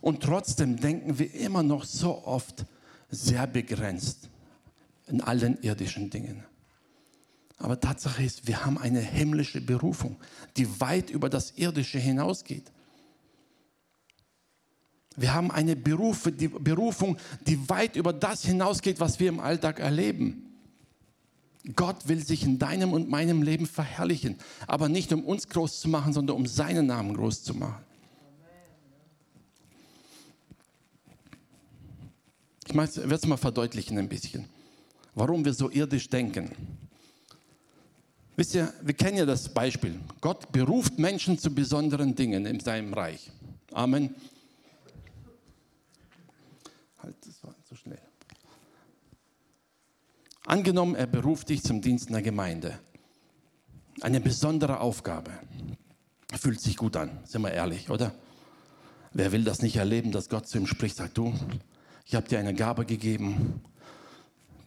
Und 0.00 0.22
trotzdem 0.22 0.76
denken 0.76 1.18
wir 1.18 1.35
immer 1.35 1.64
noch 1.64 1.85
so 1.85 2.24
oft 2.24 2.64
sehr 3.11 3.46
begrenzt 3.48 4.30
in 5.06 5.20
allen 5.20 5.60
irdischen 5.62 6.10
Dingen. 6.10 6.44
Aber 7.58 7.78
Tatsache 7.78 8.22
ist, 8.22 8.46
wir 8.46 8.64
haben 8.64 8.78
eine 8.78 9.00
himmlische 9.00 9.60
Berufung, 9.60 10.16
die 10.56 10.80
weit 10.80 11.10
über 11.10 11.28
das 11.28 11.52
Irdische 11.52 11.98
hinausgeht. 11.98 12.72
Wir 15.16 15.32
haben 15.32 15.50
eine 15.50 15.76
Berufe, 15.76 16.32
die 16.32 16.48
Berufung, 16.48 17.16
die 17.46 17.68
weit 17.68 17.94
über 17.96 18.12
das 18.12 18.44
hinausgeht, 18.44 18.98
was 18.98 19.20
wir 19.20 19.28
im 19.28 19.38
Alltag 19.38 19.78
erleben. 19.78 20.44
Gott 21.76 22.08
will 22.08 22.22
sich 22.24 22.42
in 22.42 22.58
deinem 22.58 22.92
und 22.92 23.08
meinem 23.08 23.40
Leben 23.42 23.66
verherrlichen, 23.66 24.36
aber 24.66 24.88
nicht 24.88 25.12
um 25.12 25.24
uns 25.24 25.48
groß 25.48 25.80
zu 25.80 25.88
machen, 25.88 26.12
sondern 26.12 26.36
um 26.36 26.46
seinen 26.46 26.86
Namen 26.86 27.14
groß 27.14 27.42
zu 27.44 27.54
machen. 27.54 27.82
Ich 32.66 32.74
werde 32.74 33.14
es 33.14 33.26
mal 33.26 33.36
verdeutlichen 33.36 33.98
ein 33.98 34.08
bisschen, 34.08 34.46
warum 35.14 35.44
wir 35.44 35.55
so 35.55 35.70
irdisch 35.70 36.09
denken. 36.09 36.50
Wisst 38.37 38.55
ihr, 38.55 38.72
wir 38.83 38.94
kennen 38.94 39.18
ja 39.18 39.27
das 39.27 39.48
Beispiel. 39.48 40.00
Gott 40.20 40.50
beruft 40.50 40.98
Menschen 40.98 41.38
zu 41.38 41.55
besonderen 41.55 42.14
Dingen 42.14 42.46
in 42.46 42.59
seinem 42.59 42.92
Reich. 42.92 43.31
Amen. 43.72 44.14
Halt, 46.98 47.14
das 47.24 47.44
war 47.44 47.55
zu 47.64 47.77
schnell. 47.77 48.00
Angenommen, 50.46 50.94
er 50.94 51.07
beruft 51.07 51.48
dich 51.48 51.62
zum 51.62 51.81
Dienst 51.81 52.09
in 52.09 52.12
der 52.12 52.22
Gemeinde. 52.22 52.79
Eine 54.00 54.20
besondere 54.20 54.81
Aufgabe. 54.81 55.31
Fühlt 56.37 56.61
sich 56.61 56.77
gut 56.77 56.96
an, 56.96 57.11
sind 57.24 57.42
wir 57.42 57.53
ehrlich, 57.53 57.88
oder? 57.88 58.12
Wer 59.12 59.31
will 59.31 59.44
das 59.44 59.62
nicht 59.62 59.77
erleben, 59.77 60.11
dass 60.11 60.29
Gott 60.29 60.48
zu 60.48 60.59
ihm 60.59 60.66
spricht, 60.66 60.96
sagt 60.96 61.16
du, 61.16 61.33
ich 62.05 62.16
habe 62.16 62.29
dir 62.29 62.40
eine 62.40 62.53
Gabe 62.53 62.85
gegeben, 62.85 63.62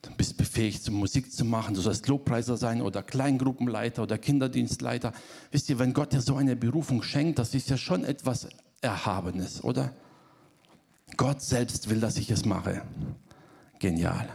Du 0.02 0.12
bist 0.16 0.38
befähigt, 0.38 0.90
Musik 0.92 1.32
zu 1.32 1.46
machen. 1.46 1.74
Du 1.74 1.82
sollst 1.82 2.08
Lobpreiser 2.08 2.58
sein 2.58 2.82
oder 2.82 3.04
Kleingruppenleiter 3.04 4.04
oder 4.04 4.18
Kinderdienstleiter. 4.18 5.14
Wisst 5.52 5.70
ihr, 5.70 5.80
wenn 5.80 5.94
Gott 5.94 6.14
dir 6.14 6.22
so 6.22 6.36
eine 6.36 6.56
Berufung 6.56 7.02
schenkt, 7.02 7.40
das 7.40 7.54
ist 7.54 7.70
ja 7.70 7.78
schon 7.78 8.04
etwas 8.04 8.48
Erhabenes, 8.82 9.64
oder? 9.64 9.94
Gott 11.16 11.42
selbst 11.42 11.90
will, 11.90 12.00
dass 12.00 12.18
ich 12.18 12.30
es 12.30 12.46
mache. 12.46 12.84
Genial. 13.80 14.30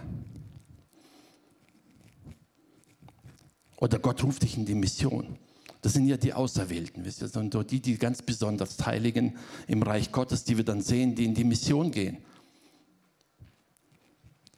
Oder 3.76 3.98
Gott 3.98 4.22
ruft 4.22 4.42
dich 4.42 4.56
in 4.56 4.64
die 4.64 4.74
Mission. 4.74 5.38
Das 5.80 5.92
sind 5.92 6.06
ja 6.06 6.16
die 6.16 6.32
Auserwählten, 6.32 7.04
wisst 7.04 7.22
ihr, 7.22 7.28
sondern 7.28 7.66
die, 7.66 7.80
die 7.80 7.98
ganz 7.98 8.22
besonders 8.22 8.84
Heiligen 8.86 9.36
im 9.66 9.82
Reich 9.82 10.12
Gottes, 10.12 10.44
die 10.44 10.56
wir 10.56 10.64
dann 10.64 10.80
sehen, 10.80 11.16
die 11.16 11.24
in 11.24 11.34
die 11.34 11.44
Mission 11.44 11.90
gehen 11.90 12.18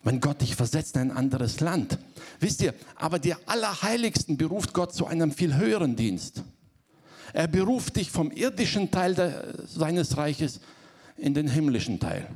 wenn 0.05 0.21
Gott 0.21 0.43
dich 0.43 0.55
versetzt 0.55 0.97
in 0.97 1.03
ein 1.03 1.11
anderes 1.11 1.61
Land. 1.61 1.99
Wisst 2.39 2.61
ihr, 2.63 2.75
aber 2.95 3.19
die 3.19 3.35
Allerheiligsten 3.47 4.37
beruft 4.37 4.75
Gott 4.75 4.95
zu 4.95 5.07
einem 5.07 5.33
viel 5.33 5.57
höheren 5.57 5.97
Dienst. 5.97 6.45
Er 7.33 7.49
beruft 7.49 7.97
dich 7.97 8.11
vom 8.11 8.31
irdischen 8.31 8.91
Teil 8.91 9.15
der, 9.15 9.67
seines 9.67 10.17
Reiches 10.17 10.61
in 11.17 11.35
den 11.35 11.49
himmlischen 11.49 11.99
Teil. 11.99 12.29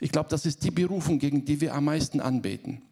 Ich 0.00 0.10
glaube, 0.10 0.30
das 0.30 0.46
ist 0.46 0.64
die 0.64 0.70
Berufung, 0.70 1.18
gegen 1.18 1.44
die 1.44 1.60
wir 1.60 1.74
am 1.74 1.84
meisten 1.84 2.20
anbeten. 2.20 2.82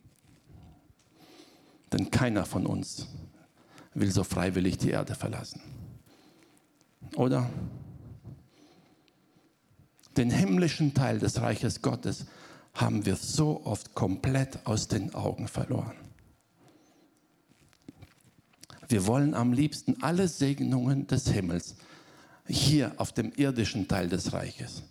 Denn 1.93 2.11
keiner 2.11 2.45
von 2.45 2.67
uns 2.67 3.07
will 3.95 4.11
so 4.11 4.23
freiwillig 4.23 4.77
die 4.77 4.91
Erde 4.91 5.15
verlassen. 5.15 5.61
Oder? 7.15 7.49
Den 10.17 10.31
himmlischen 10.31 10.95
Teil 10.95 11.19
des 11.19 11.41
Reiches 11.41 11.81
Gottes 11.81 12.27
haben 12.77 13.07
wir 13.07 13.17
so 13.17 13.65
oft 13.65 13.95
komplett 13.95 14.65
aus 14.67 14.89
den 14.89 15.15
Augen 15.15 15.49
verloren. 15.49 15.97
Wir 18.89 19.07
wollen 19.07 19.35
am 19.35 19.53
liebsten 19.53 20.03
alle 20.03 20.29
Segnungen 20.29 21.07
des 21.07 21.29
Himmels 21.29 21.75
hier 22.47 22.93
auf 22.99 23.13
dem 23.13 23.33
irdischen 23.35 23.89
Teil 23.89 24.09
des 24.09 24.33
Reiches. 24.33 24.85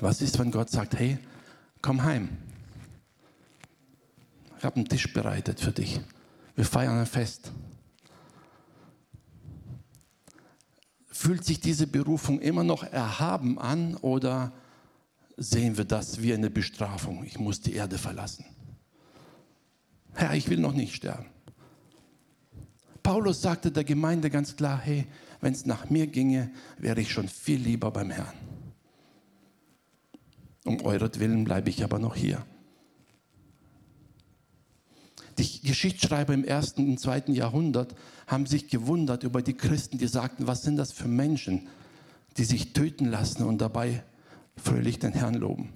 Was 0.00 0.22
ist, 0.22 0.38
wenn 0.38 0.50
Gott 0.50 0.70
sagt, 0.70 0.98
hey, 0.98 1.18
komm 1.82 2.02
heim. 2.02 2.28
Ich 4.58 4.64
habe 4.64 4.76
einen 4.76 4.88
Tisch 4.88 5.12
bereitet 5.12 5.60
für 5.60 5.72
dich. 5.72 6.00
Wir 6.56 6.64
feiern 6.64 6.98
ein 6.98 7.06
Fest. 7.06 7.52
Fühlt 11.18 11.44
sich 11.44 11.58
diese 11.58 11.88
Berufung 11.88 12.38
immer 12.38 12.62
noch 12.62 12.84
erhaben 12.84 13.58
an 13.58 13.96
oder 13.96 14.52
sehen 15.36 15.76
wir 15.76 15.84
das 15.84 16.22
wie 16.22 16.32
eine 16.32 16.48
Bestrafung? 16.48 17.24
Ich 17.24 17.40
muss 17.40 17.60
die 17.60 17.72
Erde 17.72 17.98
verlassen. 17.98 18.44
Herr, 20.14 20.34
ich 20.34 20.48
will 20.48 20.60
noch 20.60 20.74
nicht 20.74 20.94
sterben. 20.94 21.26
Paulus 23.02 23.42
sagte 23.42 23.72
der 23.72 23.82
Gemeinde 23.82 24.30
ganz 24.30 24.54
klar, 24.54 24.78
hey, 24.78 25.08
wenn 25.40 25.52
es 25.52 25.66
nach 25.66 25.90
mir 25.90 26.06
ginge, 26.06 26.52
wäre 26.78 27.00
ich 27.00 27.10
schon 27.10 27.26
viel 27.26 27.58
lieber 27.58 27.90
beim 27.90 28.10
Herrn. 28.10 28.34
Um 30.64 30.80
euretwillen 30.82 31.42
bleibe 31.42 31.68
ich 31.68 31.82
aber 31.82 31.98
noch 31.98 32.14
hier. 32.14 32.46
Die 35.38 35.60
Geschichtsschreiber 35.60 36.34
im 36.34 36.44
ersten 36.44 36.88
und 36.88 36.98
zweiten 36.98 37.32
Jahrhundert 37.32 37.94
haben 38.26 38.46
sich 38.46 38.68
gewundert 38.68 39.22
über 39.22 39.40
die 39.40 39.54
Christen, 39.54 39.96
die 39.96 40.08
sagten, 40.08 40.48
was 40.48 40.62
sind 40.62 40.76
das 40.76 40.90
für 40.90 41.06
Menschen, 41.06 41.68
die 42.36 42.44
sich 42.44 42.72
töten 42.72 43.06
lassen 43.06 43.44
und 43.44 43.58
dabei 43.58 44.02
fröhlich 44.56 44.98
den 44.98 45.12
Herrn 45.12 45.34
loben. 45.34 45.72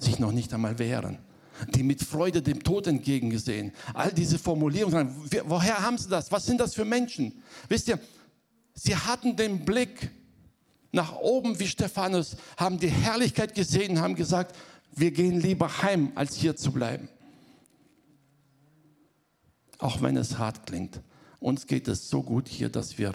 Sich 0.00 0.18
noch 0.18 0.32
nicht 0.32 0.52
einmal 0.52 0.80
wehren. 0.80 1.18
Die 1.74 1.84
mit 1.84 2.02
Freude 2.02 2.42
dem 2.42 2.62
Tod 2.62 2.86
entgegengesehen. 2.88 3.72
All 3.94 4.12
diese 4.12 4.38
Formulierungen, 4.38 5.14
woher 5.44 5.80
haben 5.80 5.96
sie 5.96 6.08
das? 6.08 6.32
Was 6.32 6.46
sind 6.46 6.60
das 6.60 6.74
für 6.74 6.84
Menschen? 6.84 7.32
Wisst 7.68 7.88
ihr, 7.88 7.98
sie 8.74 8.96
hatten 8.96 9.36
den 9.36 9.64
Blick 9.64 10.10
nach 10.90 11.16
oben 11.16 11.58
wie 11.60 11.68
Stephanus, 11.68 12.36
haben 12.56 12.78
die 12.78 12.88
Herrlichkeit 12.88 13.54
gesehen, 13.54 14.00
haben 14.00 14.16
gesagt, 14.16 14.56
wir 14.94 15.12
gehen 15.12 15.40
lieber 15.40 15.82
heim, 15.82 16.10
als 16.14 16.34
hier 16.34 16.56
zu 16.56 16.72
bleiben 16.72 17.08
auch 19.78 20.02
wenn 20.02 20.16
es 20.16 20.38
hart 20.38 20.66
klingt. 20.66 21.00
Uns 21.40 21.66
geht 21.66 21.88
es 21.88 22.08
so 22.08 22.22
gut 22.22 22.48
hier, 22.48 22.68
dass 22.68 22.98
wir 22.98 23.12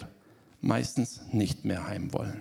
meistens 0.60 1.20
nicht 1.32 1.64
mehr 1.64 1.86
heim 1.86 2.12
wollen. 2.12 2.40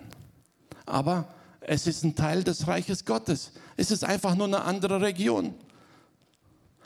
Aber 0.85 1.27
es 1.61 1.87
ist 1.87 2.03
ein 2.03 2.15
Teil 2.15 2.43
des 2.43 2.67
Reiches 2.67 3.05
Gottes. 3.05 3.51
Es 3.77 3.91
ist 3.91 4.03
einfach 4.03 4.35
nur 4.35 4.47
eine 4.47 4.61
andere 4.61 5.01
Region. 5.01 5.53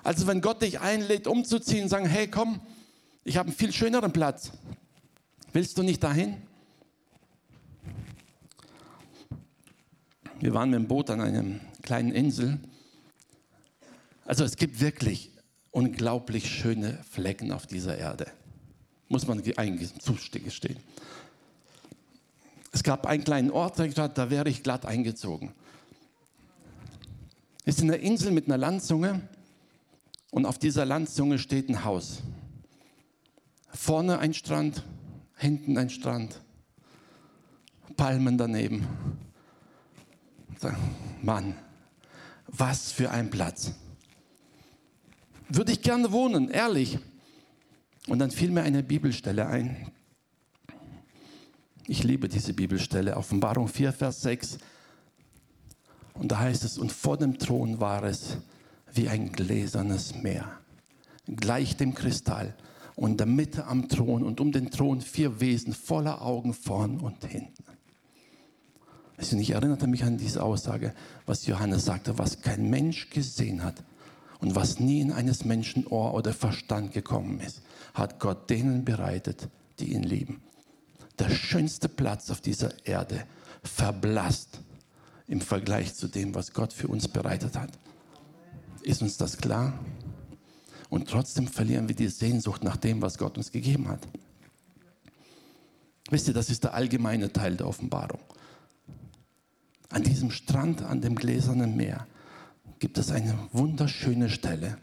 Also 0.04 0.28
wenn 0.28 0.42
Gott 0.42 0.62
dich 0.62 0.80
einlädt, 0.80 1.28
umzuziehen, 1.28 1.90
sagen, 1.90 2.06
hey, 2.06 2.28
komm, 2.28 2.62
ich 3.24 3.38
habe 3.38 3.48
einen 3.48 3.58
viel 3.58 3.74
schöneren 3.74 4.14
Platz. 4.14 4.52
Willst 5.52 5.78
du 5.78 5.84
nicht 5.84 6.04
dahin? 6.04 6.38
Wir 10.40 10.54
waren 10.54 10.70
mit 10.70 10.80
dem 10.80 10.88
Boot 10.88 11.10
an 11.10 11.22
einer 11.22 11.60
kleinen 11.82 12.12
Insel. 12.12 12.60
Also 14.26 14.44
es 14.44 14.58
gibt 14.58 14.80
wirklich 14.80 15.32
unglaublich 15.76 16.50
schöne 16.50 17.04
Flecken 17.12 17.52
auf 17.52 17.68
dieser 17.68 17.98
Erde. 17.98 18.28
Muss 19.10 19.28
man 19.28 19.44
zugestehen. 19.44 20.80
Es 22.72 22.82
gab 22.82 23.06
einen 23.06 23.26
kleinen 23.26 23.52
Ort, 23.52 23.78
da 23.78 24.30
wäre 24.30 24.48
ich 24.48 24.64
glatt 24.64 24.86
eingezogen. 24.86 25.52
Es 27.66 27.76
ist 27.76 27.84
eine 27.84 27.98
Insel 27.98 28.32
mit 28.32 28.46
einer 28.46 28.58
Landzunge 28.58 29.22
und 30.32 30.46
auf 30.46 30.58
dieser 30.58 30.86
Landzunge 30.86 31.40
steht 31.40 31.68
ein 31.68 31.84
Haus. 31.84 32.22
Vorne 33.70 34.20
ein 34.20 34.34
Strand, 34.34 34.82
hinten 35.36 35.78
ein 35.78 35.90
Strand, 35.90 36.40
Palmen 37.98 38.38
daneben. 38.38 38.88
Mann, 41.22 41.54
was 42.48 42.94
für 42.94 43.12
ein 43.12 43.30
Platz. 43.30 43.74
Würde 45.50 45.72
ich 45.72 45.82
gerne 45.82 46.12
wohnen, 46.12 46.50
ehrlich. 46.50 46.98
Und 48.08 48.20
dann 48.20 48.32
fiel 48.32 48.52
mir 48.52 48.64
eine 48.64 48.84
Bibelstelle 48.84 49.48
ein. 49.48 49.92
Ich 51.88 52.04
liebe 52.04 52.28
diese 52.28 52.54
Bibelstelle, 52.54 53.16
Offenbarung 53.16 53.68
4, 53.68 53.94
Vers 53.94 54.22
6. 54.24 54.58
Und 56.16 56.32
da 56.32 56.40
heißt 56.40 56.64
es, 56.64 56.78
und 56.78 56.92
vor 56.92 57.18
dem 57.18 57.38
Thron 57.38 57.80
war 57.80 58.04
es 58.04 58.38
wie 58.94 59.08
ein 59.08 59.32
gläsernes 59.32 60.16
Meer, 60.16 60.50
gleich 61.28 61.78
dem 61.78 61.94
Kristall. 61.94 62.56
Und 62.96 63.12
in 63.12 63.18
der 63.18 63.28
Mitte 63.28 63.68
am 63.68 63.90
Thron 63.90 64.24
und 64.24 64.40
um 64.40 64.52
den 64.52 64.72
Thron 64.72 65.02
vier 65.02 65.42
Wesen 65.42 65.74
voller 65.74 66.22
Augen 66.22 66.54
vorn 66.54 67.00
und 67.00 67.24
hinten. 67.26 67.64
Ich 69.18 69.52
erinnerte 69.52 69.88
mich 69.88 70.04
an 70.04 70.18
diese 70.18 70.42
Aussage, 70.42 70.94
was 71.26 71.46
Johannes 71.46 71.86
sagte, 71.86 72.18
was 72.18 72.42
kein 72.42 72.70
Mensch 72.70 73.10
gesehen 73.10 73.64
hat 73.64 73.84
und 74.46 74.56
was 74.56 74.80
nie 74.80 75.02
in 75.02 75.12
eines 75.12 75.44
Menschen 75.44 75.88
Ohr 75.88 76.14
oder 76.14 76.32
Verstand 76.32 76.92
gekommen 76.92 77.40
ist, 77.40 77.64
hat 77.96 78.20
Gott 78.20 78.48
denen 78.52 78.86
bereitet, 78.86 79.50
die 79.80 79.94
ihn 79.94 80.04
lieben. 80.04 80.40
Der 81.18 81.32
schönste 81.32 81.90
Platz 81.90 82.30
auf 82.30 82.42
dieser 82.42 82.86
Erde 82.86 83.26
verblasst 83.64 84.60
im 85.26 85.42
Vergleich 85.42 85.96
zu 85.96 86.08
dem, 86.08 86.36
was 86.36 86.54
Gott 86.54 86.74
für 86.74 86.88
uns 86.90 87.08
bereitet 87.08 87.58
hat. 87.58 87.72
Ist 88.84 89.02
uns 89.02 89.18
das 89.18 89.38
klar? 89.38 89.80
Und 90.92 91.10
trotzdem 91.10 91.48
verlieren 91.48 91.88
wir 91.88 91.96
die 91.96 92.08
Sehnsucht 92.08 92.64
nach 92.64 92.78
dem, 92.78 93.02
was 93.02 93.18
Gott 93.18 93.40
uns 93.40 93.52
gegeben 93.52 93.88
hat. 93.88 94.08
Wisst 96.12 96.28
ihr, 96.28 96.36
das 96.36 96.52
ist 96.52 96.64
der 96.64 96.76
allgemeine 96.76 97.34
Teil 97.34 97.58
der 97.58 97.68
Offenbarung. 97.68 98.22
An 99.90 100.04
diesem 100.04 100.30
Strand, 100.30 100.84
an 100.84 101.02
dem 101.02 101.16
gläsernen 101.16 101.76
Meer, 101.76 102.06
gibt 102.80 102.98
es 102.98 103.12
eine 103.12 103.38
wunderschöne 103.52 104.30
Stelle. 104.30 104.78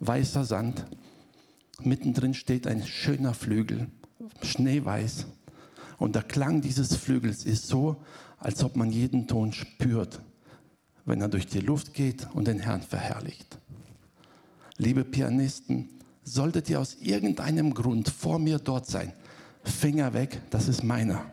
Weißer 0.00 0.44
Sand, 0.44 0.84
mittendrin 1.80 2.34
steht 2.34 2.66
ein 2.66 2.84
schöner 2.84 3.34
Flügel, 3.34 3.88
schneeweiß. 4.42 5.26
Und 5.98 6.14
der 6.14 6.22
Klang 6.22 6.60
dieses 6.60 6.96
Flügels 6.96 7.44
ist 7.44 7.68
so, 7.68 7.96
als 8.38 8.64
ob 8.64 8.76
man 8.76 8.90
jeden 8.90 9.28
Ton 9.28 9.52
spürt, 9.52 10.20
wenn 11.04 11.20
er 11.20 11.28
durch 11.28 11.46
die 11.46 11.60
Luft 11.60 11.94
geht 11.94 12.26
und 12.34 12.48
den 12.48 12.58
Herrn 12.58 12.82
verherrlicht. 12.82 13.58
Liebe 14.78 15.04
Pianisten, 15.04 15.88
solltet 16.24 16.68
ihr 16.70 16.80
aus 16.80 16.96
irgendeinem 17.00 17.74
Grund 17.74 18.08
vor 18.08 18.38
mir 18.38 18.58
dort 18.58 18.86
sein, 18.86 19.12
Finger 19.64 20.12
weg, 20.12 20.40
das 20.50 20.66
ist 20.66 20.82
meiner. 20.82 21.24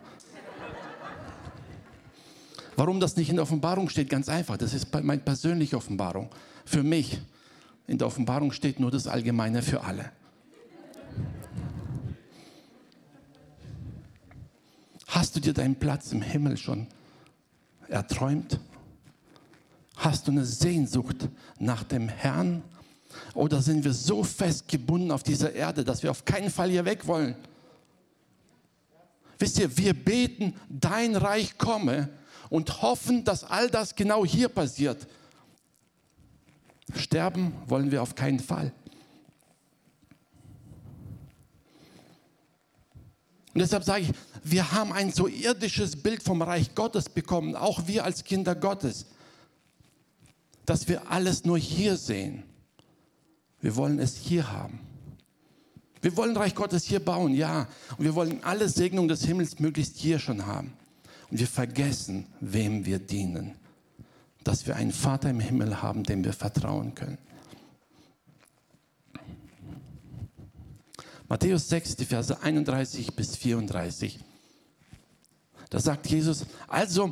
Warum 2.79 3.01
das 3.01 3.17
nicht 3.17 3.29
in 3.29 3.35
der 3.35 3.43
Offenbarung 3.43 3.89
steht? 3.89 4.09
Ganz 4.09 4.29
einfach, 4.29 4.55
das 4.55 4.73
ist 4.73 4.87
meine 5.03 5.21
persönliche 5.21 5.75
Offenbarung. 5.75 6.29
Für 6.63 6.81
mich. 6.81 7.19
In 7.87 7.97
der 7.97 8.07
Offenbarung 8.07 8.53
steht 8.53 8.79
nur 8.79 8.89
das 8.89 9.05
Allgemeine 9.05 9.61
für 9.61 9.83
alle. 9.83 10.13
Hast 15.07 15.35
du 15.35 15.41
dir 15.41 15.51
deinen 15.51 15.75
Platz 15.75 16.13
im 16.13 16.21
Himmel 16.21 16.55
schon 16.55 16.87
erträumt? 17.89 18.61
Hast 19.97 20.27
du 20.27 20.31
eine 20.31 20.45
Sehnsucht 20.45 21.27
nach 21.59 21.83
dem 21.83 22.07
Herrn? 22.07 22.63
Oder 23.33 23.61
sind 23.61 23.83
wir 23.83 23.91
so 23.91 24.23
fest 24.23 24.69
gebunden 24.69 25.11
auf 25.11 25.23
dieser 25.23 25.51
Erde, 25.51 25.83
dass 25.83 26.01
wir 26.01 26.11
auf 26.11 26.23
keinen 26.23 26.49
Fall 26.49 26.69
hier 26.69 26.85
weg 26.85 27.05
wollen? 27.07 27.35
Wisst 29.37 29.59
ihr, 29.59 29.77
wir 29.77 29.93
beten, 29.93 30.55
dein 30.69 31.17
Reich 31.17 31.57
komme, 31.57 32.07
und 32.49 32.81
hoffen, 32.81 33.23
dass 33.23 33.43
all 33.43 33.69
das 33.69 33.95
genau 33.95 34.25
hier 34.25 34.49
passiert. 34.49 35.07
Sterben 36.95 37.53
wollen 37.67 37.91
wir 37.91 38.01
auf 38.01 38.15
keinen 38.15 38.39
Fall. 38.39 38.71
Und 43.53 43.62
deshalb 43.62 43.83
sage 43.83 44.03
ich, 44.03 44.12
wir 44.43 44.71
haben 44.71 44.93
ein 44.93 45.12
so 45.12 45.27
irdisches 45.27 46.01
Bild 46.01 46.23
vom 46.23 46.41
Reich 46.41 46.75
Gottes 46.75 47.09
bekommen, 47.09 47.55
auch 47.55 47.88
wir 47.88 48.05
als 48.05 48.23
Kinder 48.23 48.55
Gottes, 48.55 49.05
dass 50.65 50.88
wir 50.88 51.12
alles 51.12 51.45
nur 51.45 51.57
hier 51.57 51.97
sehen. 51.97 52.43
Wir 53.59 53.75
wollen 53.75 53.99
es 53.99 54.15
hier 54.15 54.51
haben. 54.51 54.79
Wir 56.01 56.15
wollen 56.15 56.38
Reich 56.38 56.55
Gottes 56.55 56.85
hier 56.85 57.03
bauen, 57.03 57.33
ja. 57.33 57.67
Und 57.97 58.05
wir 58.05 58.15
wollen 58.15 58.41
alle 58.43 58.69
Segnungen 58.69 59.09
des 59.09 59.25
Himmels 59.25 59.59
möglichst 59.59 59.97
hier 59.97 60.19
schon 60.19 60.45
haben. 60.45 60.73
Und 61.31 61.39
wir 61.39 61.47
vergessen, 61.47 62.25
wem 62.39 62.85
wir 62.85 62.99
dienen. 62.99 63.55
Dass 64.43 64.65
wir 64.67 64.75
einen 64.75 64.91
Vater 64.91 65.29
im 65.29 65.39
Himmel 65.39 65.81
haben, 65.81 66.03
dem 66.03 66.23
wir 66.23 66.33
vertrauen 66.33 66.95
können. 66.95 67.17
Matthäus 71.27 71.69
6, 71.69 71.97
die 71.97 72.05
Verse 72.05 72.41
31 72.41 73.15
bis 73.15 73.35
34. 73.35 74.19
Da 75.69 75.79
sagt 75.79 76.07
Jesus, 76.07 76.45
also 76.67 77.11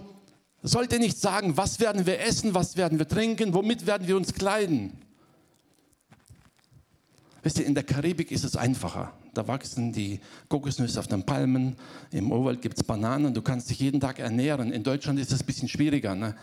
sollt 0.63 0.91
ihr 0.91 0.99
nicht 0.99 1.19
sagen, 1.19 1.55
was 1.55 1.79
werden 1.79 2.07
wir 2.07 2.19
essen, 2.21 2.55
was 2.55 2.77
werden 2.77 2.97
wir 2.97 3.07
trinken, 3.07 3.53
womit 3.53 3.85
werden 3.85 4.07
wir 4.07 4.17
uns 4.17 4.33
kleiden. 4.33 4.99
Wisst 7.43 7.59
ihr, 7.59 7.65
in 7.65 7.75
der 7.75 7.83
Karibik 7.83 8.31
ist 8.31 8.43
es 8.43 8.55
einfacher. 8.55 9.13
Da 9.37 9.47
wachsen 9.47 9.93
die 9.93 10.19
Kokosnüsse 10.49 10.99
auf 10.99 11.05
den 11.05 11.23
Palmen. 11.23 11.75
Im 12.09 12.31
Urwald 12.31 12.59
gibt 12.59 12.79
es 12.79 12.83
Bananen. 12.83 13.35
Du 13.35 13.43
kannst 13.43 13.69
dich 13.69 13.79
jeden 13.79 13.99
Tag 13.99 14.17
ernähren. 14.17 14.71
In 14.71 14.81
Deutschland 14.81 15.19
ist 15.19 15.31
es 15.31 15.41
ein 15.41 15.45
bisschen 15.45 15.67
schwieriger. 15.67 16.15
Ne? 16.15 16.35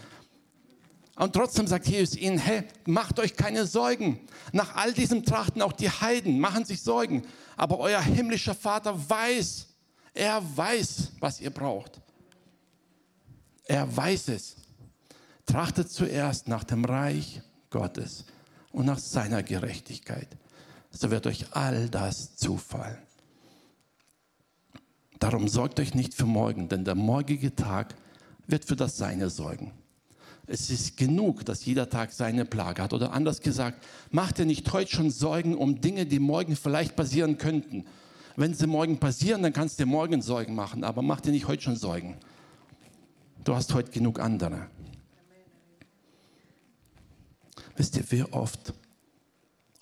Und 1.16 1.32
trotzdem 1.32 1.66
sagt 1.66 1.88
Jesus 1.88 2.16
ihnen, 2.16 2.38
hey, 2.38 2.62
macht 2.86 3.18
euch 3.18 3.34
keine 3.34 3.66
Sorgen. 3.66 4.20
Nach 4.52 4.76
all 4.76 4.92
diesem 4.92 5.24
trachten 5.24 5.60
auch 5.60 5.72
die 5.72 5.90
Heiden, 5.90 6.38
machen 6.38 6.64
sich 6.64 6.82
Sorgen. 6.82 7.24
Aber 7.56 7.80
euer 7.80 8.00
himmlischer 8.00 8.54
Vater 8.54 8.96
weiß, 9.10 9.66
er 10.14 10.40
weiß, 10.56 11.14
was 11.18 11.40
ihr 11.40 11.50
braucht. 11.50 12.00
Er 13.64 13.96
weiß 13.96 14.28
es. 14.28 14.54
Trachtet 15.46 15.90
zuerst 15.90 16.46
nach 16.46 16.62
dem 16.62 16.84
Reich 16.84 17.42
Gottes 17.70 18.24
und 18.70 18.86
nach 18.86 19.00
seiner 19.00 19.42
Gerechtigkeit 19.42 20.28
so 20.96 21.10
wird 21.10 21.26
euch 21.26 21.46
all 21.52 21.88
das 21.88 22.36
zufallen. 22.36 22.98
Darum 25.18 25.48
sorgt 25.48 25.80
euch 25.80 25.94
nicht 25.94 26.14
für 26.14 26.26
morgen, 26.26 26.68
denn 26.68 26.84
der 26.84 26.94
morgige 26.94 27.54
Tag 27.54 27.94
wird 28.46 28.64
für 28.64 28.76
das 28.76 28.96
Seine 28.96 29.30
sorgen. 29.30 29.72
Es 30.46 30.70
ist 30.70 30.96
genug, 30.96 31.44
dass 31.46 31.64
jeder 31.64 31.88
Tag 31.88 32.12
seine 32.12 32.44
Plage 32.44 32.82
hat. 32.82 32.92
Oder 32.92 33.12
anders 33.12 33.40
gesagt, 33.40 33.82
macht 34.10 34.38
ihr 34.38 34.44
nicht 34.44 34.70
heute 34.72 34.90
schon 34.90 35.10
Sorgen 35.10 35.56
um 35.56 35.80
Dinge, 35.80 36.04
die 36.04 36.18
morgen 36.18 36.54
vielleicht 36.56 36.96
passieren 36.96 37.38
könnten. 37.38 37.86
Wenn 38.36 38.52
sie 38.52 38.66
morgen 38.66 38.98
passieren, 38.98 39.42
dann 39.42 39.52
kannst 39.52 39.80
du 39.80 39.86
morgen 39.86 40.20
Sorgen 40.20 40.54
machen, 40.54 40.84
aber 40.84 41.00
mach 41.00 41.20
dir 41.20 41.30
nicht 41.30 41.48
heute 41.48 41.62
schon 41.62 41.76
Sorgen. 41.76 42.16
Du 43.44 43.54
hast 43.54 43.72
heute 43.72 43.90
genug 43.90 44.20
andere. 44.20 44.66
Wisst 47.76 47.96
ihr, 47.96 48.04
wie 48.10 48.24
oft 48.24 48.74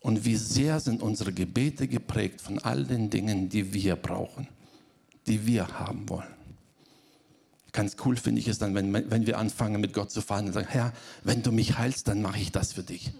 und 0.02 0.24
wie 0.24 0.36
sehr 0.36 0.80
sind 0.80 1.02
unsere 1.02 1.32
Gebete 1.32 1.88
geprägt 1.88 2.40
von 2.40 2.58
all 2.58 2.84
den 2.84 3.08
Dingen, 3.08 3.48
die 3.48 3.72
wir 3.72 3.96
brauchen, 3.96 4.48
die 5.26 5.46
wir 5.46 5.78
haben 5.78 6.08
wollen. 6.08 6.34
Ganz 7.72 7.96
cool 8.04 8.16
finde 8.16 8.40
ich 8.40 8.48
es 8.48 8.58
dann, 8.58 8.74
wenn, 8.74 8.92
wenn 8.92 9.26
wir 9.26 9.38
anfangen 9.38 9.80
mit 9.80 9.94
Gott 9.94 10.10
zu 10.10 10.20
fahren 10.20 10.46
und 10.46 10.52
sagen, 10.52 10.68
Herr, 10.68 10.92
wenn 11.24 11.42
du 11.42 11.52
mich 11.52 11.78
heilst, 11.78 12.08
dann 12.08 12.20
mache 12.20 12.38
ich 12.38 12.52
das 12.52 12.72
für 12.72 12.82
dich. 12.82 13.12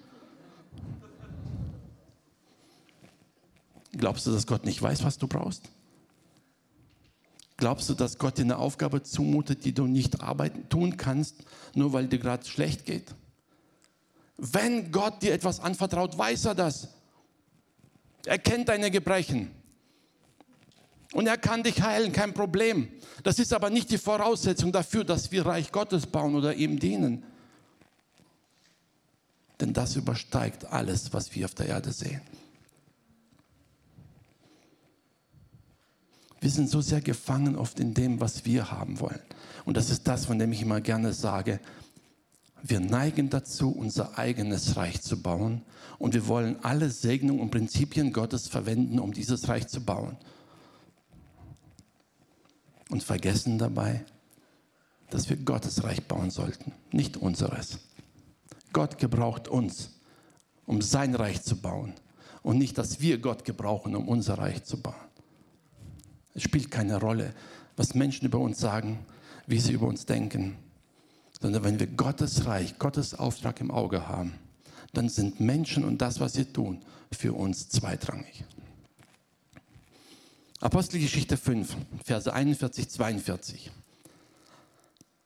Glaubst 3.93 4.27
du, 4.27 4.33
dass 4.33 4.47
Gott 4.47 4.65
nicht 4.65 4.83
weiß, 4.83 5.05
was 5.05 5.19
du 5.19 5.27
brauchst? 5.27 5.71
Glaubst 7.57 7.89
du, 7.89 7.95
dass 7.95 8.19
Gott 8.19 8.39
dir 8.39 8.43
eine 8.43 8.59
Aufgabe 8.59 9.03
zumutet, 9.03 9.65
die 9.65 9.73
du 9.73 9.87
nicht 9.87 10.21
arbeiten, 10.21 10.69
tun 10.69 10.97
kannst, 10.97 11.37
nur 11.75 11.93
weil 11.93 12.09
dir 12.09 12.19
gerade 12.19 12.45
schlecht 12.45 12.85
geht? 12.87 13.15
Wenn 14.45 14.91
Gott 14.91 15.23
dir 15.23 15.35
etwas 15.35 15.61
anvertraut, 15.61 16.19
weiß 16.19 16.47
er 16.47 16.57
das. 16.57 16.89
Er 18.27 18.41
kennt 18.41 18.69
deine 18.69 18.91
Gebrechen. 18.91 19.53
Und 21.13 21.29
er 21.29 21.39
kann 21.39 21.63
dich 21.63 21.81
heilen, 21.81 22.13
kein 22.13 22.35
Problem. 22.35 22.89
Das 23.23 23.39
ist 23.39 23.53
aber 23.53 23.71
nicht 23.71 23.91
die 23.91 23.99
Voraussetzung 23.99 24.73
dafür, 24.73 25.05
dass 25.05 25.31
wir 25.31 25.47
Reich 25.47 25.71
Gottes 25.71 26.07
bauen 26.07 26.35
oder 26.35 26.55
ihm 26.55 26.81
dienen. 26.81 27.23
Denn 29.61 29.73
das 29.73 29.95
übersteigt 29.95 30.65
alles, 30.65 31.13
was 31.13 31.33
wir 31.37 31.45
auf 31.45 31.55
der 31.55 31.67
Erde 31.67 31.93
sehen. 31.93 32.21
Wir 36.41 36.51
sind 36.51 36.69
so 36.69 36.81
sehr 36.81 37.01
gefangen 37.01 37.55
oft 37.55 37.79
in 37.79 37.95
dem, 37.95 38.19
was 38.19 38.45
wir 38.45 38.73
haben 38.73 38.99
wollen. 38.99 39.23
Und 39.65 39.77
das 39.77 39.89
ist 39.89 40.09
das, 40.09 40.27
von 40.27 40.41
dem 40.41 40.51
ich 40.51 40.63
immer 40.63 40.81
gerne 40.81 41.13
sage, 41.13 41.61
wir 42.63 42.81
neigen 42.81 43.29
dazu, 43.29 43.71
unser 43.71 44.19
eigenes 44.19 44.77
Reich 44.77 45.03
zu 45.03 45.21
bauen 45.21 45.63
und 45.99 46.15
wir 46.15 46.29
wollen 46.29 46.57
alle 46.63 46.91
Segnungen 46.91 47.41
und 47.41 47.51
Prinzipien 47.51 48.13
Gottes 48.13 48.47
verwenden, 48.47 49.01
um 49.01 49.13
dieses 49.13 49.49
Reich 49.49 49.67
zu 49.67 49.85
bauen. 49.85 50.17
Und 52.89 53.03
vergessen 53.03 53.59
dabei, 53.59 54.05
dass 55.11 55.29
wir 55.29 55.37
Gottes 55.37 55.83
Reich 55.83 56.07
bauen 56.07 56.31
sollten, 56.31 56.73
nicht 56.93 57.17
unseres. 57.17 57.79
Gott 58.73 58.99
gebraucht 58.99 59.49
uns, 59.49 59.91
um 60.67 60.83
sein 60.83 61.15
Reich 61.15 61.43
zu 61.43 61.57
bauen 61.57 61.95
und 62.43 62.59
nicht, 62.59 62.79
dass 62.79 63.01
wir 63.01 63.19
Gott 63.19 63.45
gebrauchen, 63.45 63.97
um 63.97 64.09
unser 64.09 64.39
Reich 64.39 64.65
zu 64.65 64.81
bauen. 64.81 64.95
Es 66.35 66.43
spielt 66.43 66.71
keine 66.71 67.01
Rolle, 67.01 67.35
was 67.77 67.95
Menschen 67.95 68.27
über 68.27 68.39
uns 68.39 68.59
sagen, 68.59 69.05
wie 69.47 69.59
sie 69.59 69.73
über 69.73 69.87
uns 69.87 70.07
denken 70.07 70.57
sondern 71.43 71.65
wenn 71.65 71.81
wir 71.81 71.89
Gottes 71.89 72.47
Reich, 72.47 72.79
Gottes 72.79 73.15
Auftrag 73.15 73.61
im 73.61 73.73
Auge 73.73 74.07
haben, 74.07 74.33
dann 74.93 75.09
sind 75.09 75.41
Menschen 75.41 75.85
und 75.85 75.99
das, 75.99 76.21
was 76.21 76.35
sie 76.35 76.45
tun, 76.45 76.81
für 77.11 77.33
uns 77.33 77.69
zweitrangig. 77.69 78.45
Apostelgeschichte 80.61 81.37
5, 81.37 81.77
Verse 82.05 82.33
41, 82.33 82.89
42. 82.89 83.73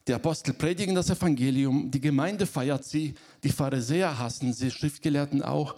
Die 0.09 0.14
Apostel 0.14 0.55
predigen 0.55 0.94
das 0.94 1.11
Evangelium, 1.11 1.90
die 1.90 2.00
Gemeinde 2.00 2.46
feiert 2.46 2.85
sie, 2.85 3.14
die 3.44 3.50
Pharisäer 3.50 4.18
hassen 4.18 4.55
sie, 4.55 4.70
Schriftgelehrten 4.70 5.42
auch, 5.42 5.76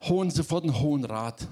holen 0.00 0.30
sie 0.30 0.44
vor 0.44 0.62
den 0.62 0.80
Hohen 0.80 1.04
Rat, 1.04 1.46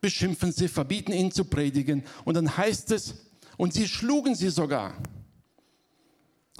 beschimpfen 0.00 0.52
sie, 0.52 0.68
verbieten 0.68 1.12
ihnen 1.12 1.32
zu 1.32 1.46
predigen 1.46 2.04
und 2.24 2.34
dann 2.34 2.56
heißt 2.56 2.92
es, 2.92 3.14
und 3.56 3.74
sie 3.74 3.88
schlugen 3.88 4.36
sie 4.36 4.50
sogar. 4.50 4.94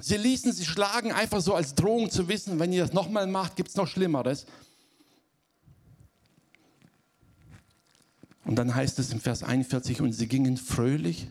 Sie 0.03 0.17
ließen 0.17 0.53
sich 0.53 0.69
schlagen, 0.69 1.13
einfach 1.13 1.41
so 1.41 1.55
als 1.55 1.77
Drohung 1.77 2.11
zu 2.11 2.27
wissen, 2.27 2.59
wenn 2.59 2.73
ihr 2.73 2.83
das 2.83 2.93
nochmal 2.93 3.29
macht, 3.29 3.55
gibt 3.55 3.69
es 3.69 3.77
noch 3.77 3.87
Schlimmeres. 3.87 4.47
Und 8.45 8.57
dann 8.57 8.75
heißt 8.75 8.99
es 8.99 9.13
im 9.13 9.21
Vers 9.21 9.45
41, 9.45 10.01
und 10.01 10.13
sie 10.13 10.27
gingen 10.27 10.57
fröhlich 10.57 11.29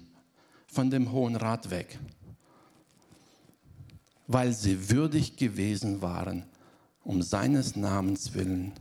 von 0.68 0.90
dem 0.90 1.12
Hohen 1.12 1.36
Rat 1.36 1.70
weg, 1.70 2.00
weil 4.28 4.54
sie 4.54 4.90
würdig 4.90 5.36
gewesen 5.36 6.02
waren, 6.02 6.46
um 7.04 7.22
seines 7.22 7.76
Namens 7.76 8.34
willen 8.36 8.72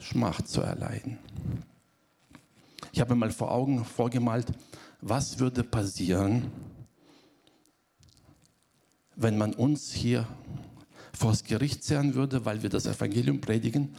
Schmach 0.00 0.42
zu 0.42 0.60
erleiden. 0.60 1.18
Ich 2.90 3.00
habe 3.00 3.14
mal 3.14 3.30
vor 3.30 3.52
Augen 3.52 3.84
vorgemalt, 3.84 4.48
was 5.00 5.38
würde 5.38 5.62
passieren, 5.62 6.50
wenn 9.22 9.36
man 9.36 9.52
uns 9.52 9.92
hier 9.92 10.26
vors 11.12 11.44
Gericht 11.44 11.84
zerren 11.84 12.14
würde, 12.14 12.44
weil 12.46 12.62
wir 12.62 12.70
das 12.70 12.86
Evangelium 12.86 13.40
predigen, 13.40 13.94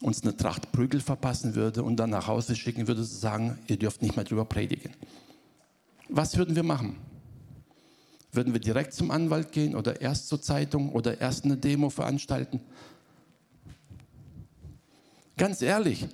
uns 0.00 0.22
eine 0.22 0.36
Tracht 0.36 0.72
Prügel 0.72 1.00
verpassen 1.00 1.54
würde 1.54 1.82
und 1.82 1.96
dann 1.96 2.10
nach 2.10 2.26
Hause 2.26 2.56
schicken 2.56 2.88
würde, 2.88 3.02
zu 3.02 3.14
sagen, 3.14 3.58
ihr 3.66 3.78
dürft 3.78 4.00
nicht 4.00 4.16
mehr 4.16 4.24
drüber 4.24 4.46
predigen. 4.46 4.92
Was 6.08 6.36
würden 6.36 6.56
wir 6.56 6.62
machen? 6.62 6.96
Würden 8.32 8.52
wir 8.54 8.60
direkt 8.60 8.94
zum 8.94 9.10
Anwalt 9.10 9.52
gehen 9.52 9.76
oder 9.76 10.00
erst 10.00 10.28
zur 10.28 10.40
Zeitung 10.40 10.90
oder 10.90 11.20
erst 11.20 11.44
eine 11.44 11.56
Demo 11.56 11.90
veranstalten? 11.90 12.60
Ganz 15.36 15.60
ehrlich, 15.60 16.06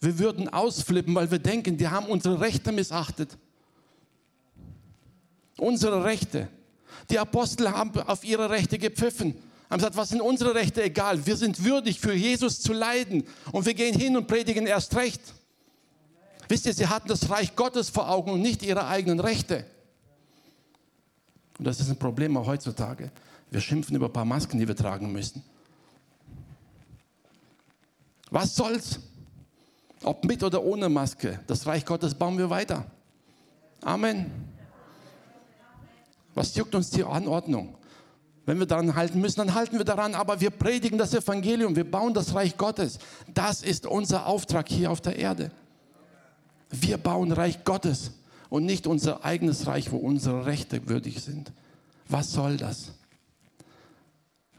wir 0.00 0.18
würden 0.18 0.48
ausflippen, 0.48 1.14
weil 1.14 1.30
wir 1.30 1.38
denken, 1.38 1.78
die 1.78 1.88
haben 1.88 2.06
unsere 2.06 2.40
Rechte 2.40 2.70
missachtet. 2.70 3.38
Unsere 5.56 6.04
Rechte. 6.04 6.48
Die 7.10 7.18
Apostel 7.18 7.70
haben 7.70 7.98
auf 8.00 8.24
ihre 8.24 8.50
Rechte 8.50 8.78
gepfiffen. 8.78 9.34
Haben 9.70 9.78
gesagt, 9.78 9.96
was 9.96 10.10
sind 10.10 10.20
unsere 10.20 10.54
Rechte? 10.54 10.82
Egal, 10.82 11.24
wir 11.26 11.36
sind 11.36 11.64
würdig, 11.64 12.00
für 12.00 12.14
Jesus 12.14 12.60
zu 12.60 12.72
leiden. 12.72 13.24
Und 13.52 13.66
wir 13.66 13.74
gehen 13.74 13.98
hin 13.98 14.16
und 14.16 14.26
predigen 14.26 14.66
erst 14.66 14.94
recht. 14.96 15.20
Wisst 16.48 16.66
ihr, 16.66 16.74
sie 16.74 16.86
hatten 16.86 17.08
das 17.08 17.30
Reich 17.30 17.56
Gottes 17.56 17.88
vor 17.88 18.08
Augen 18.08 18.30
und 18.32 18.42
nicht 18.42 18.62
ihre 18.62 18.86
eigenen 18.86 19.20
Rechte. 19.20 19.64
Und 21.58 21.66
das 21.66 21.80
ist 21.80 21.88
ein 21.88 21.98
Problem 21.98 22.36
auch 22.36 22.46
heutzutage. 22.46 23.10
Wir 23.50 23.60
schimpfen 23.60 23.96
über 23.96 24.06
ein 24.06 24.12
paar 24.12 24.24
Masken, 24.24 24.58
die 24.58 24.68
wir 24.68 24.76
tragen 24.76 25.12
müssen. 25.12 25.42
Was 28.30 28.56
soll's? 28.56 28.98
Ob 30.02 30.24
mit 30.24 30.42
oder 30.42 30.62
ohne 30.62 30.88
Maske, 30.88 31.40
das 31.46 31.66
Reich 31.66 31.86
Gottes 31.86 32.14
bauen 32.14 32.36
wir 32.36 32.50
weiter. 32.50 32.84
Amen. 33.80 34.53
Was 36.34 36.54
juckt 36.54 36.74
uns 36.74 36.90
die 36.90 37.04
Anordnung? 37.04 37.76
Wenn 38.46 38.58
wir 38.58 38.66
daran 38.66 38.94
halten 38.94 39.20
müssen, 39.20 39.38
dann 39.38 39.54
halten 39.54 39.78
wir 39.78 39.84
daran, 39.84 40.14
aber 40.14 40.40
wir 40.40 40.50
predigen 40.50 40.98
das 40.98 41.14
Evangelium, 41.14 41.76
wir 41.76 41.90
bauen 41.90 42.12
das 42.12 42.34
Reich 42.34 42.56
Gottes. 42.58 42.98
Das 43.32 43.62
ist 43.62 43.86
unser 43.86 44.26
Auftrag 44.26 44.68
hier 44.68 44.90
auf 44.90 45.00
der 45.00 45.16
Erde. 45.16 45.50
Wir 46.70 46.98
bauen 46.98 47.32
Reich 47.32 47.64
Gottes 47.64 48.12
und 48.50 48.66
nicht 48.66 48.86
unser 48.86 49.24
eigenes 49.24 49.66
Reich, 49.66 49.92
wo 49.92 49.96
unsere 49.96 50.44
Rechte 50.44 50.88
würdig 50.88 51.22
sind. 51.22 51.52
Was 52.08 52.32
soll 52.32 52.58
das? 52.58 52.92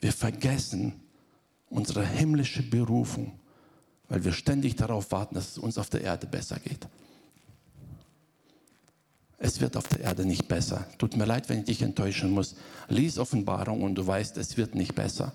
Wir 0.01 0.11
vergessen 0.11 0.93
unsere 1.69 2.05
himmlische 2.05 2.63
Berufung, 2.63 3.39
weil 4.09 4.23
wir 4.23 4.33
ständig 4.33 4.75
darauf 4.75 5.11
warten, 5.11 5.35
dass 5.35 5.51
es 5.51 5.57
uns 5.57 5.77
auf 5.77 5.89
der 5.89 6.01
Erde 6.01 6.25
besser 6.25 6.57
geht. 6.59 6.87
Es 9.37 9.59
wird 9.59 9.75
auf 9.75 9.87
der 9.87 10.01
Erde 10.01 10.25
nicht 10.25 10.47
besser. 10.47 10.85
Tut 10.97 11.17
mir 11.17 11.25
leid, 11.25 11.49
wenn 11.49 11.59
ich 11.59 11.65
dich 11.65 11.81
enttäuschen 11.81 12.31
muss. 12.31 12.55
Lies 12.87 13.17
Offenbarung 13.17 13.81
und 13.81 13.95
du 13.95 14.05
weißt, 14.05 14.37
es 14.37 14.57
wird 14.57 14.75
nicht 14.75 14.95
besser. 14.95 15.33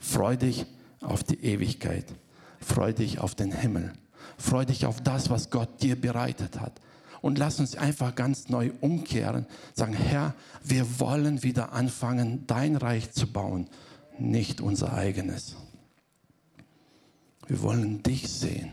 Freu 0.00 0.36
dich 0.36 0.66
auf 1.00 1.22
die 1.22 1.42
Ewigkeit. 1.42 2.06
Freu 2.60 2.92
dich 2.92 3.18
auf 3.18 3.34
den 3.34 3.52
Himmel. 3.52 3.92
Freu 4.36 4.64
dich 4.64 4.86
auf 4.86 5.00
das, 5.00 5.30
was 5.30 5.50
Gott 5.50 5.82
dir 5.82 6.00
bereitet 6.00 6.60
hat. 6.60 6.80
Und 7.20 7.38
lass 7.38 7.60
uns 7.60 7.76
einfach 7.76 8.14
ganz 8.14 8.48
neu 8.48 8.72
umkehren. 8.80 9.46
Sagen, 9.74 9.94
Herr, 9.94 10.34
wir 10.62 11.00
wollen 11.00 11.42
wieder 11.42 11.72
anfangen, 11.72 12.44
dein 12.46 12.76
Reich 12.76 13.12
zu 13.12 13.32
bauen, 13.32 13.68
nicht 14.18 14.60
unser 14.60 14.92
eigenes. 14.92 15.56
Wir 17.46 17.62
wollen 17.62 18.02
dich 18.02 18.28
sehen. 18.28 18.70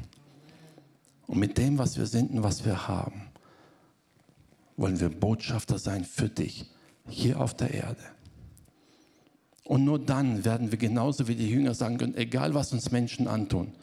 Und 1.27 1.37
mit 1.37 1.57
dem, 1.57 1.77
was 1.77 1.97
wir 1.97 2.07
sind 2.07 2.31
und 2.31 2.43
was 2.43 2.65
wir 2.65 2.87
haben, 2.87 3.28
wollen 4.79 4.99
wir 4.99 5.09
Botschafter 5.09 5.77
sein 5.77 6.05
für 6.05 6.29
dich 6.29 6.65
hier 7.07 7.41
auf 7.41 7.53
der 7.53 7.73
Erde. 7.73 8.01
Und 9.65 9.83
nur 9.83 9.99
dann 9.99 10.45
werden 10.45 10.71
wir 10.71 10.79
genauso 10.79 11.27
wie 11.27 11.35
die 11.35 11.49
Jünger 11.49 11.73
sagen 11.73 11.97
können, 11.97 12.15
egal 12.15 12.53
was 12.53 12.71
uns 12.71 12.89
Menschen 12.89 13.27
antun, 13.27 13.73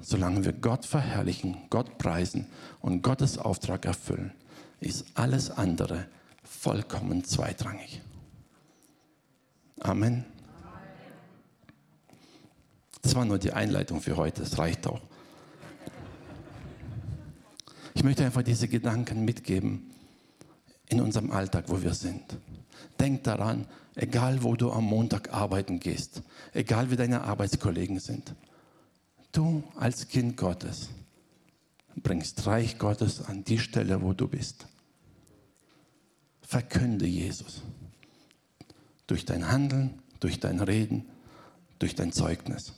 solange 0.00 0.44
wir 0.44 0.52
Gott 0.52 0.86
verherrlichen, 0.86 1.56
Gott 1.68 1.98
preisen 1.98 2.46
und 2.80 3.02
Gottes 3.02 3.38
Auftrag 3.38 3.84
erfüllen, 3.84 4.32
ist 4.78 5.04
alles 5.14 5.50
andere 5.50 6.06
vollkommen 6.44 7.24
zweitrangig. 7.24 8.00
Amen. 9.80 10.24
Das 13.02 13.14
war 13.14 13.24
nur 13.24 13.38
die 13.38 13.52
Einleitung 13.52 14.00
für 14.00 14.16
heute, 14.16 14.42
es 14.42 14.58
reicht 14.58 14.86
auch. 14.86 15.00
Ich 17.94 18.04
möchte 18.04 18.24
einfach 18.24 18.42
diese 18.42 18.68
Gedanken 18.68 19.24
mitgeben 19.24 19.89
in 20.90 21.00
unserem 21.00 21.30
Alltag, 21.30 21.64
wo 21.68 21.82
wir 21.82 21.94
sind. 21.94 22.38
Denk 22.98 23.24
daran, 23.24 23.66
egal 23.94 24.42
wo 24.42 24.56
du 24.56 24.70
am 24.72 24.84
Montag 24.84 25.32
arbeiten 25.32 25.80
gehst, 25.80 26.22
egal 26.52 26.90
wie 26.90 26.96
deine 26.96 27.22
Arbeitskollegen 27.22 27.98
sind, 28.00 28.34
du 29.32 29.62
als 29.76 30.08
Kind 30.08 30.36
Gottes 30.36 30.90
bringst 31.96 32.46
Reich 32.46 32.78
Gottes 32.78 33.22
an 33.22 33.44
die 33.44 33.58
Stelle, 33.58 34.02
wo 34.02 34.12
du 34.12 34.28
bist. 34.28 34.66
Verkünde 36.42 37.06
Jesus 37.06 37.62
durch 39.06 39.24
dein 39.24 39.50
Handeln, 39.50 40.00
durch 40.20 40.40
dein 40.40 40.60
Reden, 40.60 41.06
durch 41.78 41.94
dein 41.94 42.12
Zeugnis. 42.12 42.74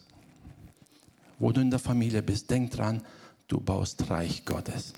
Wo 1.39 1.53
du 1.53 1.61
in 1.61 1.71
der 1.71 1.79
Familie 1.79 2.23
bist, 2.23 2.51
denk 2.51 2.71
dran, 2.71 3.03
du 3.49 3.61
baust 3.61 4.09
Reich 4.11 4.45
Gottes. 4.45 4.95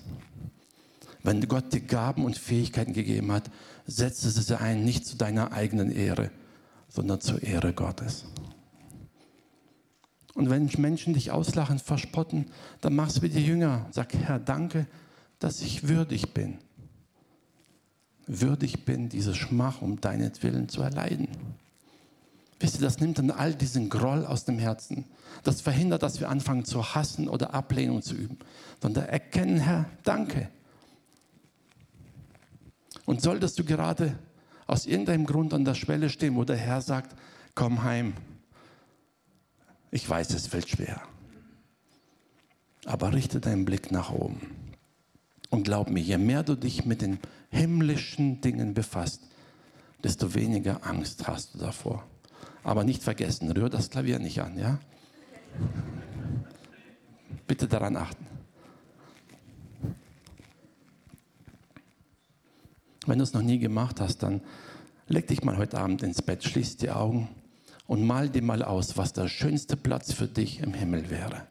Wenn 1.25 1.41
Gott 1.47 1.73
dir 1.73 1.81
Gaben 1.81 2.23
und 2.23 2.37
Fähigkeiten 2.37 2.93
gegeben 2.93 3.31
hat, 3.31 3.49
setze 3.87 4.29
sie 4.29 4.59
ein, 4.59 4.85
nicht 4.85 5.07
zu 5.07 5.17
deiner 5.17 5.51
eigenen 5.51 5.91
Ehre, 5.91 6.29
sondern 6.87 7.19
zur 7.19 7.41
Ehre 7.41 7.73
Gottes. 7.73 8.25
Und 10.35 10.51
wenn 10.51 10.69
Menschen 10.77 11.15
dich 11.15 11.31
auslachen, 11.31 11.79
verspotten, 11.79 12.45
dann 12.81 12.95
machst 12.95 13.17
du 13.17 13.21
wie 13.23 13.29
die 13.29 13.43
Jünger. 13.43 13.87
Sag, 13.89 14.13
Herr, 14.13 14.37
danke, 14.37 14.85
dass 15.39 15.61
ich 15.61 15.87
würdig 15.87 16.33
bin. 16.33 16.59
Würdig 18.27 18.85
bin, 18.85 19.09
diese 19.09 19.33
Schmach 19.33 19.81
um 19.81 19.99
deinetwillen 19.99 20.69
zu 20.69 20.83
erleiden. 20.83 21.29
Wisst 22.59 22.75
ihr, 22.75 22.81
das 22.81 22.99
nimmt 22.99 23.17
dann 23.17 23.31
all 23.31 23.55
diesen 23.55 23.89
Groll 23.89 24.25
aus 24.25 24.45
dem 24.45 24.59
Herzen. 24.59 25.05
Das 25.43 25.61
verhindert, 25.61 26.03
dass 26.03 26.19
wir 26.19 26.29
anfangen 26.29 26.65
zu 26.65 26.93
hassen 26.93 27.27
oder 27.27 27.55
Ablehnung 27.55 28.03
zu 28.03 28.13
üben. 28.13 28.37
Sondern 28.79 29.05
erkennen, 29.05 29.57
Herr, 29.57 29.85
danke. 30.03 30.49
Und 33.05 33.21
solltest 33.21 33.59
du 33.59 33.63
gerade 33.63 34.17
aus 34.67 34.85
irgendeinem 34.85 35.25
Grund 35.25 35.53
an 35.53 35.65
der 35.65 35.75
Schwelle 35.75 36.09
stehen, 36.09 36.35
wo 36.35 36.43
der 36.43 36.57
Herr 36.57 36.81
sagt, 36.81 37.15
komm 37.53 37.83
heim. 37.83 38.13
Ich 39.91 40.09
weiß, 40.09 40.31
es 40.31 40.47
fällt 40.47 40.69
schwer. 40.69 41.01
Aber 42.85 43.13
richte 43.13 43.39
deinen 43.39 43.65
Blick 43.65 43.91
nach 43.91 44.11
oben. 44.11 44.41
Und 45.49 45.63
glaub 45.63 45.89
mir, 45.89 46.01
je 46.01 46.17
mehr 46.17 46.43
du 46.43 46.55
dich 46.55 46.85
mit 46.85 47.01
den 47.01 47.19
himmlischen 47.49 48.41
Dingen 48.41 48.73
befasst, 48.73 49.21
desto 50.03 50.33
weniger 50.33 50.85
Angst 50.85 51.27
hast 51.27 51.53
du 51.53 51.59
davor. 51.59 52.03
Aber 52.63 52.83
nicht 52.83 53.03
vergessen, 53.03 53.51
rühr 53.51 53.69
das 53.69 53.89
Klavier 53.89 54.19
nicht 54.19 54.41
an, 54.41 54.57
ja? 54.57 54.79
Bitte 57.47 57.67
daran 57.67 57.95
achten. 57.95 58.25
Wenn 63.15 63.19
du 63.19 63.23
es 63.23 63.31
noch 63.31 63.43
nie 63.43 63.59
gemacht 63.59 64.01
hast, 64.01 64.23
dann 64.23 64.41
leg 65.07 65.27
dich 65.27 65.41
mal 65.41 65.55
heute 65.55 65.77
Abend 65.77 66.03
ins 66.03 66.21
Bett, 66.21 66.43
schließ 66.43 66.75
die 66.75 66.89
Augen 66.91 67.29
und 67.87 68.05
mal 68.05 68.27
dir 68.27 68.41
mal 68.41 68.61
aus, 68.61 68.97
was 68.97 69.13
der 69.13 69.29
schönste 69.29 69.77
Platz 69.77 70.11
für 70.11 70.27
dich 70.27 70.59
im 70.59 70.73
Himmel 70.73 71.09
wäre, 71.09 71.47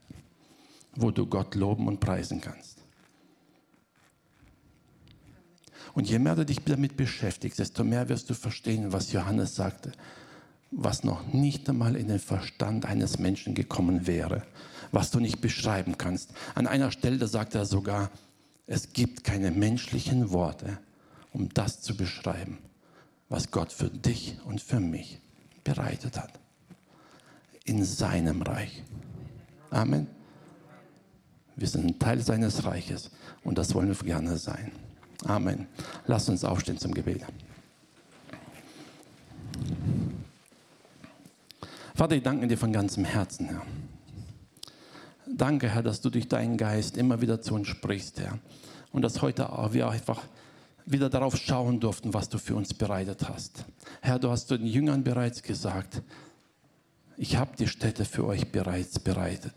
wo 0.94 1.10
du 1.10 1.24
Gott 1.24 1.54
loben 1.54 1.88
und 1.88 2.00
preisen 2.00 2.42
kannst. 2.42 2.82
Und 5.94 6.06
je 6.06 6.18
mehr 6.18 6.36
du 6.36 6.44
dich 6.44 6.62
damit 6.62 6.98
beschäftigst, 6.98 7.58
desto 7.58 7.82
mehr 7.82 8.10
wirst 8.10 8.28
du 8.28 8.34
verstehen, 8.34 8.92
was 8.92 9.12
Johannes 9.12 9.54
sagte, 9.54 9.92
was 10.70 11.02
noch 11.02 11.32
nicht 11.32 11.66
einmal 11.70 11.96
in 11.96 12.08
den 12.08 12.18
Verstand 12.18 12.84
eines 12.84 13.18
Menschen 13.18 13.54
gekommen 13.54 14.06
wäre, 14.06 14.42
was 14.92 15.10
du 15.10 15.18
nicht 15.18 15.40
beschreiben 15.40 15.96
kannst. 15.96 16.34
An 16.54 16.66
einer 16.66 16.90
Stelle 16.90 17.26
sagt 17.26 17.54
er 17.54 17.64
sogar, 17.64 18.10
es 18.66 18.92
gibt 18.92 19.24
keine 19.24 19.50
menschlichen 19.50 20.30
Worte, 20.30 20.78
um 21.34 21.48
das 21.52 21.82
zu 21.82 21.96
beschreiben, 21.96 22.58
was 23.28 23.50
Gott 23.50 23.72
für 23.72 23.90
dich 23.90 24.38
und 24.46 24.62
für 24.62 24.80
mich 24.80 25.20
bereitet 25.64 26.16
hat. 26.16 26.40
In 27.64 27.84
seinem 27.84 28.40
Reich. 28.42 28.82
Amen. 29.70 30.06
Wir 31.56 31.68
sind 31.68 31.86
ein 31.86 31.98
Teil 31.98 32.20
seines 32.20 32.64
Reiches 32.64 33.10
und 33.42 33.58
das 33.58 33.74
wollen 33.74 33.88
wir 33.88 33.94
gerne 33.96 34.36
sein. 34.36 34.72
Amen. 35.24 35.66
Lass 36.06 36.28
uns 36.28 36.44
aufstehen 36.44 36.78
zum 36.78 36.94
Gebet. 36.94 37.22
Vater, 41.94 42.16
ich 42.16 42.22
danke 42.22 42.46
dir 42.46 42.58
von 42.58 42.72
ganzem 42.72 43.04
Herzen, 43.04 43.46
Herr. 43.46 43.62
Danke, 45.26 45.68
Herr, 45.68 45.82
dass 45.82 46.00
du 46.00 46.10
durch 46.10 46.28
deinen 46.28 46.56
Geist 46.56 46.96
immer 46.96 47.20
wieder 47.20 47.40
zu 47.40 47.54
uns 47.54 47.68
sprichst, 47.68 48.20
Herr. 48.20 48.38
Und 48.92 49.02
dass 49.02 49.22
heute 49.22 49.48
wir 49.72 49.88
einfach 49.88 50.22
wieder 50.86 51.08
darauf 51.08 51.36
schauen 51.36 51.80
durften, 51.80 52.14
was 52.14 52.28
du 52.28 52.38
für 52.38 52.54
uns 52.54 52.74
bereitet 52.74 53.28
hast. 53.28 53.64
Herr, 54.02 54.18
du 54.18 54.30
hast 54.30 54.50
den 54.50 54.66
Jüngern 54.66 55.02
bereits 55.04 55.42
gesagt, 55.42 56.02
ich 57.16 57.36
habe 57.36 57.56
die 57.56 57.68
Städte 57.68 58.04
für 58.04 58.26
euch 58.26 58.50
bereits 58.50 58.98
bereitet. 58.98 59.54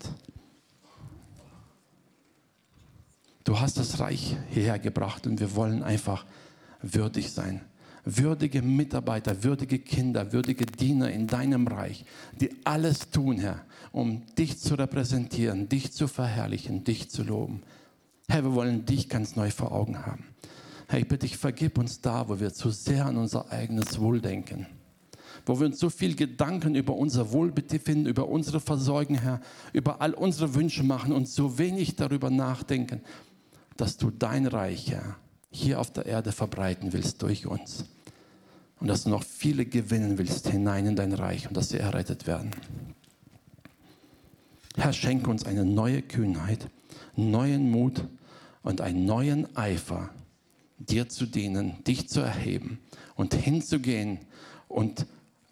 Du 3.43 3.59
hast 3.59 3.77
das 3.77 3.99
Reich 3.99 4.35
hierher 4.49 4.77
gebracht 4.77 5.25
und 5.25 5.39
wir 5.39 5.55
wollen 5.55 5.81
einfach 5.81 6.25
würdig 6.81 7.31
sein. 7.31 7.61
Würdige 8.03 8.61
Mitarbeiter, 8.61 9.43
würdige 9.43 9.79
Kinder, 9.79 10.31
würdige 10.31 10.65
Diener 10.65 11.11
in 11.11 11.27
deinem 11.27 11.67
Reich, 11.67 12.05
die 12.39 12.51
alles 12.63 13.09
tun, 13.09 13.39
Herr, 13.39 13.65
um 13.91 14.23
dich 14.35 14.59
zu 14.59 14.75
repräsentieren, 14.75 15.67
dich 15.67 15.91
zu 15.91 16.07
verherrlichen, 16.07 16.83
dich 16.83 17.09
zu 17.09 17.23
loben. 17.23 17.63
Herr, 18.29 18.43
wir 18.43 18.53
wollen 18.53 18.85
dich 18.85 19.09
ganz 19.09 19.35
neu 19.35 19.49
vor 19.49 19.71
Augen 19.71 20.05
haben. 20.05 20.25
Herr, 20.87 20.99
ich 20.99 21.07
bitte 21.07 21.27
dich, 21.27 21.37
vergib 21.37 21.77
uns 21.77 21.99
da, 21.99 22.29
wo 22.29 22.39
wir 22.39 22.53
zu 22.53 22.69
sehr 22.69 23.05
an 23.05 23.17
unser 23.17 23.51
eigenes 23.51 23.99
Wohl 23.99 24.21
denken. 24.21 24.67
Wo 25.45 25.59
wir 25.59 25.67
uns 25.67 25.79
so 25.79 25.89
viel 25.89 26.15
Gedanken 26.15 26.75
über 26.75 26.95
unser 26.95 27.31
Wohlbefinden, 27.31 28.05
über 28.05 28.29
unsere 28.29 28.61
Versorgung, 28.61 29.17
Herr, 29.17 29.41
über 29.73 30.01
all 30.01 30.13
unsere 30.13 30.55
Wünsche 30.55 30.83
machen 30.83 31.11
und 31.11 31.27
so 31.27 31.57
wenig 31.57 31.97
darüber 31.97 32.29
nachdenken, 32.29 33.01
dass 33.75 33.97
du 33.97 34.11
dein 34.11 34.47
Reich, 34.47 34.91
Herr, 34.91 35.17
hier 35.51 35.79
auf 35.81 35.91
der 35.91 36.05
Erde 36.05 36.31
verbreiten 36.31 36.93
willst 36.93 37.21
durch 37.21 37.45
uns. 37.47 37.85
Und 38.79 38.87
dass 38.87 39.03
du 39.03 39.09
noch 39.09 39.23
viele 39.23 39.65
gewinnen 39.65 40.17
willst 40.17 40.47
hinein 40.47 40.85
in 40.85 40.95
dein 40.95 41.13
Reich 41.13 41.47
und 41.47 41.57
dass 41.57 41.69
sie 41.69 41.79
errettet 41.79 42.27
werden. 42.27 42.51
Herr, 44.77 44.93
schenke 44.93 45.29
uns 45.29 45.45
eine 45.45 45.65
neue 45.65 46.01
Kühnheit, 46.01 46.69
neuen 47.15 47.71
Mut 47.71 48.05
und 48.61 48.79
einen 48.81 49.05
neuen 49.05 49.55
Eifer, 49.57 50.11
dir 50.77 51.09
zu 51.09 51.25
dienen, 51.25 51.83
dich 51.83 52.09
zu 52.09 52.21
erheben 52.21 52.79
und 53.15 53.33
hinzugehen 53.33 54.19
und 54.67 55.05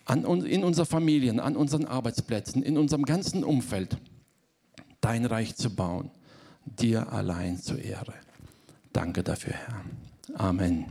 an, 0.06 0.24
in 0.46 0.64
unseren 0.64 0.86
Familien, 0.86 1.40
an 1.40 1.56
unseren 1.56 1.86
Arbeitsplätzen, 1.86 2.62
in 2.62 2.78
unserem 2.78 3.06
ganzen 3.06 3.44
Umfeld 3.44 3.98
dein 5.02 5.26
Reich 5.26 5.56
zu 5.56 5.76
bauen, 5.76 6.12
dir 6.66 7.12
allein 7.12 7.58
zur 7.60 7.80
Ehre. 7.80 8.14
Danke 8.94 9.24
dafür, 9.24 9.54
Herr. 9.54 9.82
Amen. 10.36 10.86